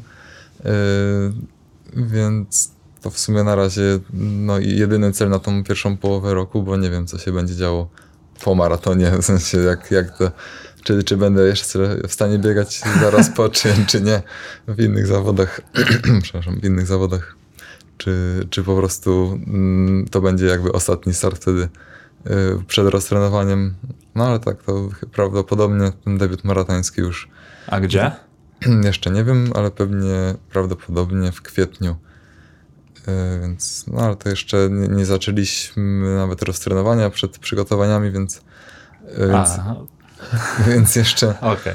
[0.66, 0.72] e,
[1.96, 2.72] więc
[3.02, 6.90] to w sumie na razie no, jedyny cel na tą pierwszą połowę roku, bo nie
[6.90, 7.90] wiem, co się będzie działo
[8.44, 10.32] po maratonie, w sensie jak, jak to,
[10.84, 14.22] czy, czy będę jeszcze w stanie biegać zaraz po, czy, czy nie
[14.68, 15.62] w innych zawodach,
[16.24, 17.36] przepraszam, w innych zawodach,
[17.98, 21.70] czy, czy po prostu mm, to będzie jakby ostatni start wtedy
[22.28, 22.30] y,
[22.68, 23.74] przed roztrenowaniem.
[24.16, 27.30] No ale tak, to prawdopodobnie ten debiut maratoński już
[27.68, 28.12] A gdzie?
[28.84, 31.96] jeszcze nie wiem, ale pewnie prawdopodobnie w kwietniu.
[33.08, 38.42] Y, Więc, no ale to jeszcze nie, nie zaczęliśmy nawet roztrenowania przed przygotowaniami, więc, y,
[39.20, 39.76] więc, A,
[40.70, 41.74] więc jeszcze, okej.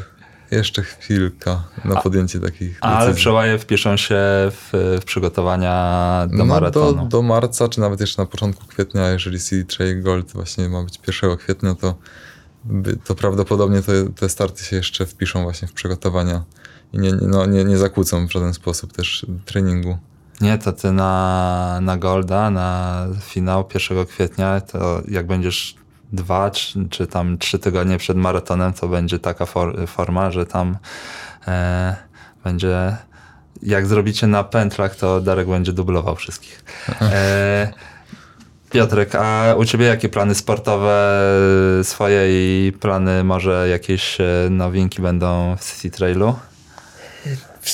[0.51, 4.15] jeszcze chwilka na podjęcie takich Ale przełaje wpiszą się
[4.51, 7.03] w, w przygotowania do no, maratonu.
[7.03, 11.01] Do, do marca, czy nawet jeszcze na początku kwietnia, jeżeli Trail Gold właśnie ma być
[11.23, 11.95] 1 kwietnia, to,
[13.05, 16.45] to prawdopodobnie te, te starty się jeszcze wpiszą właśnie w przygotowania
[16.93, 19.99] i nie- no, nie, nie zakłócą w żaden sposób też treningu.
[20.41, 25.75] Nie, to ty na, na Golda, na finał 1 kwietnia, to jak będziesz
[26.13, 30.79] dwa czy, czy tam trzy tygodnie przed maratonem, to będzie taka for, forma, że tam
[31.49, 31.97] e,
[32.45, 32.97] będzie.
[33.63, 36.65] Jak zrobicie na pętlach, to Darek będzie dublował wszystkich.
[37.01, 37.73] E,
[38.71, 41.29] Piotrek, a u ciebie jakie plany sportowe
[41.83, 46.37] swoje i plany, może jakieś e, nowinki będą w City Trailu?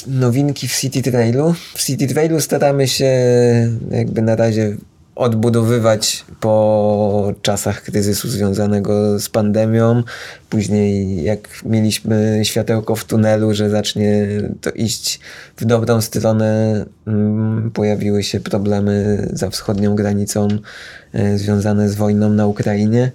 [0.06, 1.54] Nowinki w City Trailu.
[1.74, 3.10] W City Trailu staramy się
[3.90, 4.76] jakby na razie
[5.16, 10.02] odbudowywać po czasach kryzysu związanego z pandemią.
[10.50, 14.26] Później jak mieliśmy światełko w tunelu, że zacznie
[14.60, 15.20] to iść
[15.56, 20.48] w dobrą stronę, mm, pojawiły się problemy za wschodnią granicą
[21.12, 23.12] e, związane z wojną na Ukrainie.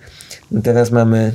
[0.63, 1.33] Teraz mamy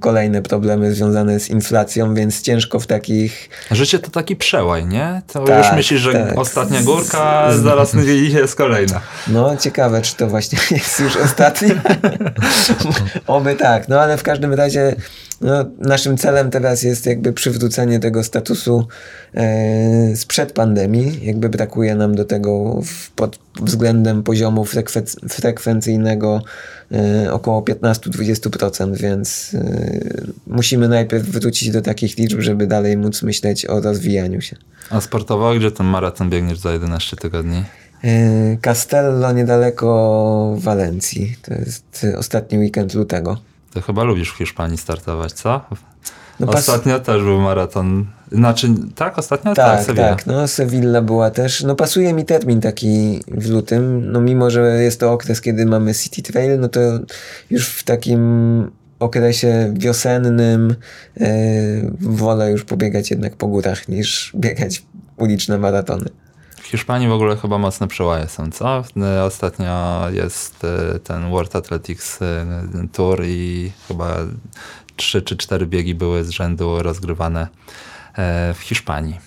[0.00, 5.22] kolejne problemy związane z inflacją, więc ciężko w takich Życie to taki przełaj, nie?
[5.32, 6.38] To Tak, już myślisz, że tak.
[6.38, 7.94] ostatnia górka, a zaraz
[8.32, 9.00] jest kolejna.
[9.28, 11.68] No, ciekawe, czy to właśnie jest już ostatni.
[13.26, 13.88] Oby tak.
[13.88, 14.96] No, ale w każdym razie
[15.44, 18.86] no, naszym celem teraz jest jakby przywrócenie tego statusu
[19.34, 21.26] e, sprzed pandemii.
[21.26, 26.42] Jakby brakuje nam do tego w, pod względem poziomu frekwen- frekwencyjnego
[26.92, 29.90] e, około 15-20%, więc e,
[30.46, 34.56] musimy najpierw wrócić do takich liczb, żeby dalej móc myśleć o rozwijaniu się.
[34.90, 37.64] A sportowo, gdzie ten maraton biegniesz za 11 tygodni?
[38.04, 41.36] E, Castello niedaleko Walencji.
[41.42, 43.38] To jest ostatni weekend lutego.
[43.74, 45.60] Ty chyba lubisz w Hiszpanii startować, co?
[46.40, 48.06] No pas- Ostatnio też był maraton.
[48.32, 49.54] Znaczy, tak, ostatnio?
[49.54, 50.08] Tak, Tak, Sevilla.
[50.08, 50.26] tak.
[50.26, 51.62] No, Sevilla była też.
[51.62, 54.12] No, pasuje mi termin taki w lutym.
[54.12, 56.80] No, mimo, że jest to okres, kiedy mamy City Trail, no to
[57.50, 60.74] już w takim okresie wiosennym
[61.20, 61.26] e,
[62.00, 64.82] wolę już pobiegać jednak po górach niż biegać
[65.16, 66.08] uliczne maratony.
[66.66, 68.84] Hiszpanii w ogóle chyba mocne przełaje są, co?
[68.96, 72.46] E, Ostatnio jest e, ten World Athletics e,
[72.92, 74.16] Tour i chyba
[74.96, 77.48] trzy czy cztery biegi były z rzędu rozgrywane
[78.54, 79.20] w Hiszpanii.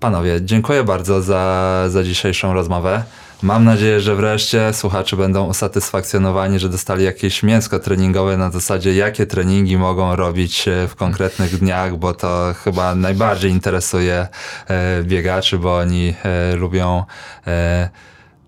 [0.00, 3.04] Panowie, dziękuję bardzo za, za dzisiejszą rozmowę.
[3.44, 9.26] Mam nadzieję, że wreszcie słuchacze będą usatysfakcjonowani, że dostali jakieś mięsko treningowe na zasadzie, jakie
[9.26, 14.28] treningi mogą robić e, w konkretnych dniach, bo to chyba najbardziej interesuje
[14.68, 17.04] e, biegaczy, bo oni e, lubią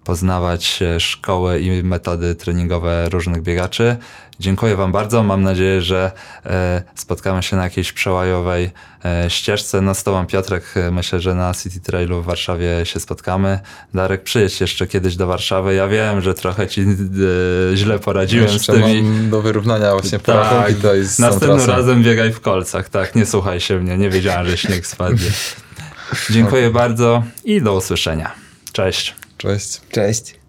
[0.05, 3.97] poznawać szkoły i metody treningowe różnych biegaczy.
[4.41, 5.22] Dziękuję Wam bardzo.
[5.22, 6.12] Mam nadzieję, że
[6.47, 8.70] e, spotkamy się na jakiejś przełajowej
[9.05, 9.80] e, ścieżce.
[9.80, 13.59] No z Tobą Piotrek, e, myślę, że na City Trailu w Warszawie się spotkamy.
[13.95, 15.74] Darek, przyjedź jeszcze kiedyś do Warszawy.
[15.74, 16.87] Ja wiem, że trochę Ci
[17.74, 19.03] źle poradziłem z Jeszcze tymi...
[19.03, 21.72] mam do wyrównania właśnie Tak, tutaj z tą następnym trasą.
[21.72, 25.30] razem biegaj w kolcach, tak, nie słuchaj się mnie, nie wiedziałem, że śnieg spadnie.
[26.30, 28.32] Dziękuję bardzo i do usłyszenia.
[28.72, 29.14] Cześć.
[29.39, 29.80] Cześć.
[29.93, 30.45] Cześć.